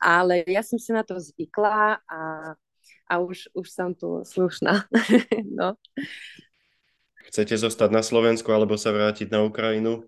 ale 0.00 0.48
ja 0.48 0.64
som 0.64 0.80
si 0.80 0.96
na 0.96 1.04
to 1.04 1.20
zvykla 1.20 2.00
a, 2.08 2.20
a 3.04 3.14
už, 3.20 3.52
už 3.52 3.66
som 3.68 3.92
tu 3.92 4.24
slušná. 4.24 4.88
no. 5.60 5.76
Chcete 7.26 7.58
zostať 7.58 7.90
na 7.90 8.02
Slovensku 8.06 8.48
alebo 8.54 8.78
sa 8.78 8.94
vrátiť 8.94 9.28
na 9.34 9.42
Ukrajinu? 9.42 10.06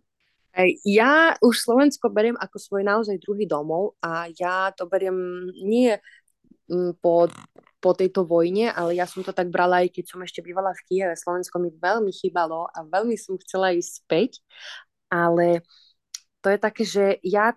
Ja 0.82 1.38
už 1.38 1.54
Slovensko 1.54 2.10
beriem 2.10 2.34
ako 2.34 2.58
svoj 2.58 2.82
naozaj 2.82 3.22
druhý 3.22 3.46
domov 3.46 3.94
a 4.02 4.26
ja 4.34 4.74
to 4.74 4.90
beriem 4.90 5.46
nie 5.54 5.94
mm, 6.66 6.98
po, 6.98 7.30
po 7.78 7.90
tejto 7.94 8.26
vojne, 8.26 8.74
ale 8.74 8.98
ja 8.98 9.06
som 9.06 9.22
to 9.22 9.30
tak 9.30 9.54
brala 9.54 9.86
aj 9.86 9.94
keď 9.94 10.04
som 10.10 10.20
ešte 10.22 10.42
bývala 10.42 10.74
v 10.74 10.82
Kieve. 10.90 11.14
Slovensko 11.14 11.62
mi 11.62 11.70
veľmi 11.70 12.10
chýbalo 12.10 12.66
a 12.74 12.78
veľmi 12.82 13.14
som 13.14 13.38
chcela 13.38 13.70
ísť 13.70 13.92
späť, 14.02 14.42
ale 15.06 15.62
to 16.42 16.50
je 16.50 16.58
také, 16.58 16.82
že 16.82 17.04
ja 17.22 17.54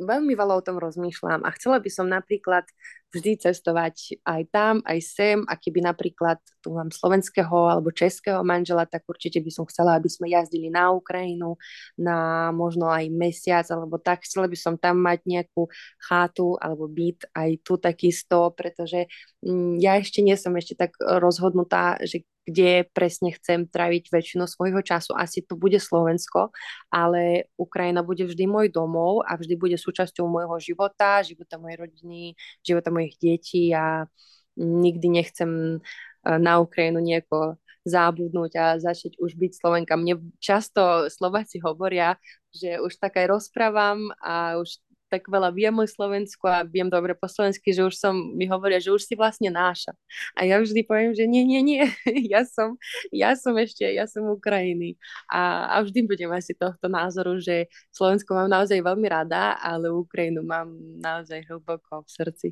veľmi 0.00 0.32
veľa 0.32 0.54
o 0.58 0.64
tom 0.64 0.80
rozmýšľam 0.80 1.44
a 1.44 1.50
chcela 1.54 1.78
by 1.78 1.90
som 1.92 2.08
napríklad 2.08 2.64
vždy 3.10 3.42
cestovať 3.42 4.22
aj 4.22 4.42
tam, 4.54 4.74
aj 4.86 4.98
sem 5.02 5.38
a 5.50 5.58
keby 5.58 5.82
napríklad 5.82 6.38
tu 6.62 6.70
mám 6.70 6.94
slovenského 6.94 7.66
alebo 7.66 7.90
českého 7.90 8.40
manžela, 8.46 8.86
tak 8.86 9.02
určite 9.10 9.42
by 9.42 9.50
som 9.50 9.66
chcela, 9.66 9.98
aby 9.98 10.06
sme 10.06 10.30
jazdili 10.30 10.70
na 10.70 10.94
Ukrajinu 10.94 11.58
na 11.98 12.50
možno 12.54 12.86
aj 12.86 13.10
mesiac 13.10 13.66
alebo 13.68 13.98
tak. 13.98 14.22
Chcela 14.22 14.46
by 14.46 14.58
som 14.58 14.74
tam 14.78 15.02
mať 15.02 15.26
nejakú 15.26 15.66
chátu 15.98 16.54
alebo 16.62 16.86
byt 16.86 17.26
aj 17.34 17.50
tu 17.66 17.74
takisto, 17.82 18.54
pretože 18.54 19.10
mm, 19.42 19.82
ja 19.82 19.98
ešte 19.98 20.22
nie 20.22 20.38
som 20.38 20.54
ešte 20.54 20.78
tak 20.78 20.94
rozhodnutá, 20.98 21.98
že 22.06 22.22
kde 22.50 22.90
presne 22.90 23.30
chcem 23.30 23.70
traviť 23.70 24.10
väčšinu 24.10 24.50
svojho 24.50 24.82
času. 24.82 25.14
Asi 25.14 25.46
to 25.46 25.54
bude 25.54 25.78
Slovensko, 25.78 26.50
ale 26.90 27.46
Ukrajina 27.54 28.02
bude 28.02 28.26
vždy 28.26 28.50
môj 28.50 28.74
domov 28.74 29.22
a 29.22 29.38
vždy 29.38 29.54
bude 29.54 29.76
súčasťou 29.78 30.26
môjho 30.26 30.58
života, 30.58 31.22
života 31.22 31.62
mojej 31.62 31.78
rodiny, 31.86 32.34
života 32.66 32.90
mojich 32.90 33.14
detí 33.22 33.70
a 33.70 34.10
nikdy 34.58 35.06
nechcem 35.06 35.78
eh, 35.78 36.38
na 36.42 36.58
Ukrajinu 36.58 36.98
nejako 36.98 37.54
zábudnúť 37.80 38.52
a 38.60 38.66
začať 38.76 39.16
už 39.16 39.40
byť 39.40 39.52
Slovenka. 39.56 39.96
Mne 39.96 40.20
často 40.36 41.08
Slováci 41.08 41.64
hovoria, 41.64 42.20
že 42.52 42.76
už 42.76 43.00
tak 43.00 43.16
aj 43.16 43.32
rozprávam 43.32 44.12
a 44.20 44.60
už 44.60 44.76
tak 45.10 45.26
veľa 45.26 45.50
viem 45.50 45.74
o 45.74 45.82
Slovensku 45.82 46.46
a 46.46 46.62
viem 46.62 46.86
dobre 46.86 47.18
po 47.18 47.26
slovensky, 47.26 47.74
že 47.74 47.82
už 47.82 47.98
som, 47.98 48.14
mi 48.14 48.46
hovoria, 48.46 48.78
že 48.78 48.94
už 48.94 49.02
si 49.02 49.18
vlastne 49.18 49.50
náša. 49.50 49.90
A 50.38 50.46
ja 50.46 50.62
vždy 50.62 50.86
poviem, 50.86 51.10
že 51.10 51.26
nie, 51.26 51.42
nie, 51.42 51.60
nie, 51.60 51.82
ja 52.32 52.46
som, 52.46 52.78
ja 53.10 53.34
som 53.34 53.58
ešte, 53.58 53.82
ja 53.82 54.06
som 54.06 54.30
Ukrajiny. 54.30 54.94
A, 55.26 55.66
a 55.74 55.76
vždy 55.82 56.06
budem 56.06 56.30
asi 56.30 56.54
tohto 56.54 56.86
názoru, 56.86 57.42
že 57.42 57.66
Slovensko 57.90 58.38
mám 58.38 58.46
naozaj 58.46 58.78
veľmi 58.78 59.10
rada, 59.10 59.58
ale 59.58 59.90
Ukrajinu 59.90 60.46
mám 60.46 60.70
naozaj 61.02 61.42
hlboko 61.50 62.06
v 62.06 62.08
srdci. 62.08 62.48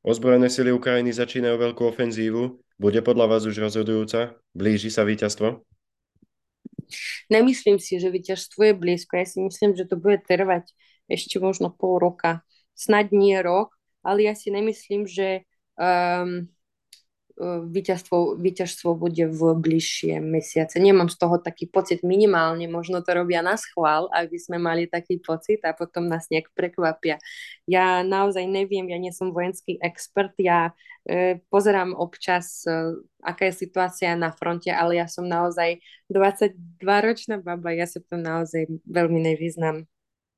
Ozbrojené 0.00 0.48
sily 0.48 0.72
Ukrajiny 0.72 1.12
začínajú 1.12 1.60
veľkú 1.60 1.84
ofenzívu. 1.84 2.56
Bude 2.80 3.04
podľa 3.04 3.26
vás 3.36 3.42
už 3.44 3.60
rozhodujúca? 3.60 4.40
Blíži 4.56 4.88
sa 4.88 5.04
víťazstvo? 5.04 5.68
Nemyslím 7.28 7.76
si, 7.76 8.00
že 8.00 8.08
víťazstvo 8.08 8.72
je 8.72 8.74
blízko. 8.74 9.20
Ja 9.20 9.26
si 9.28 9.42
myslím, 9.44 9.76
že 9.76 9.84
to 9.84 10.00
bude 10.00 10.24
trvať 10.24 10.72
ešte 11.08 11.40
možno 11.42 11.72
pol 11.72 11.98
roka. 11.98 12.44
Snad 12.78 13.10
nie 13.10 13.40
rok, 13.42 13.74
ale 14.06 14.28
ja 14.28 14.34
si 14.38 14.54
nemyslím, 14.54 15.08
že 15.08 15.48
um, 15.74 16.46
víťazstvo, 17.70 18.34
víťazstvo 18.34 18.98
bude 18.98 19.30
v 19.30 19.40
bližšie 19.54 20.18
mesiace. 20.18 20.82
Nemám 20.82 21.06
z 21.06 21.16
toho 21.22 21.38
taký 21.38 21.70
pocit 21.70 22.02
minimálne, 22.02 22.66
možno 22.66 23.00
to 23.00 23.14
robia 23.14 23.46
na 23.46 23.54
schvál, 23.54 24.10
aby 24.10 24.34
sme 24.36 24.58
mali 24.58 24.90
taký 24.90 25.22
pocit 25.22 25.62
a 25.62 25.70
potom 25.70 26.10
nás 26.10 26.26
nejak 26.34 26.50
prekvapia. 26.52 27.22
Ja 27.70 28.02
naozaj 28.02 28.42
neviem, 28.42 28.90
ja 28.90 28.98
nie 28.98 29.14
som 29.14 29.30
vojenský 29.30 29.78
expert, 29.78 30.34
ja 30.42 30.74
e, 31.06 31.38
pozerám 31.46 31.94
občas, 31.94 32.66
e, 32.66 32.98
aká 33.22 33.46
je 33.54 33.54
situácia 33.70 34.18
na 34.18 34.34
fronte, 34.34 34.74
ale 34.74 34.98
ja 34.98 35.06
som 35.06 35.22
naozaj 35.22 35.78
22-ročná 36.10 37.38
baba, 37.38 37.70
ja 37.70 37.86
sa 37.86 38.02
to 38.02 38.18
naozaj 38.18 38.66
veľmi 38.82 39.22
nevyznam. 39.22 39.86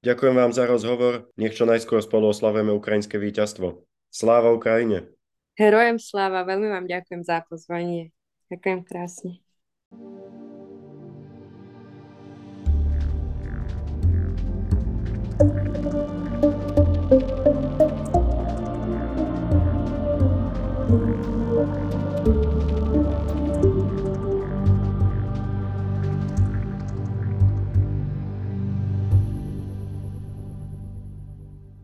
Ďakujem 0.00 0.32
vám 0.32 0.52
za 0.56 0.64
rozhovor. 0.64 1.28
Nech 1.36 1.52
čo 1.52 1.68
najskôr 1.68 2.00
spolu 2.00 2.32
oslavujeme 2.32 2.72
ukrajinské 2.72 3.20
víťazstvo. 3.20 3.84
Sláva 4.08 4.48
Ukrajine! 4.56 5.12
Herojem 5.60 6.00
sláva, 6.00 6.48
veľmi 6.48 6.72
vám 6.72 6.88
ďakujem 6.88 7.20
za 7.20 7.44
pozvanie. 7.44 8.16
Ďakujem 8.48 8.80
krásne. 8.88 9.44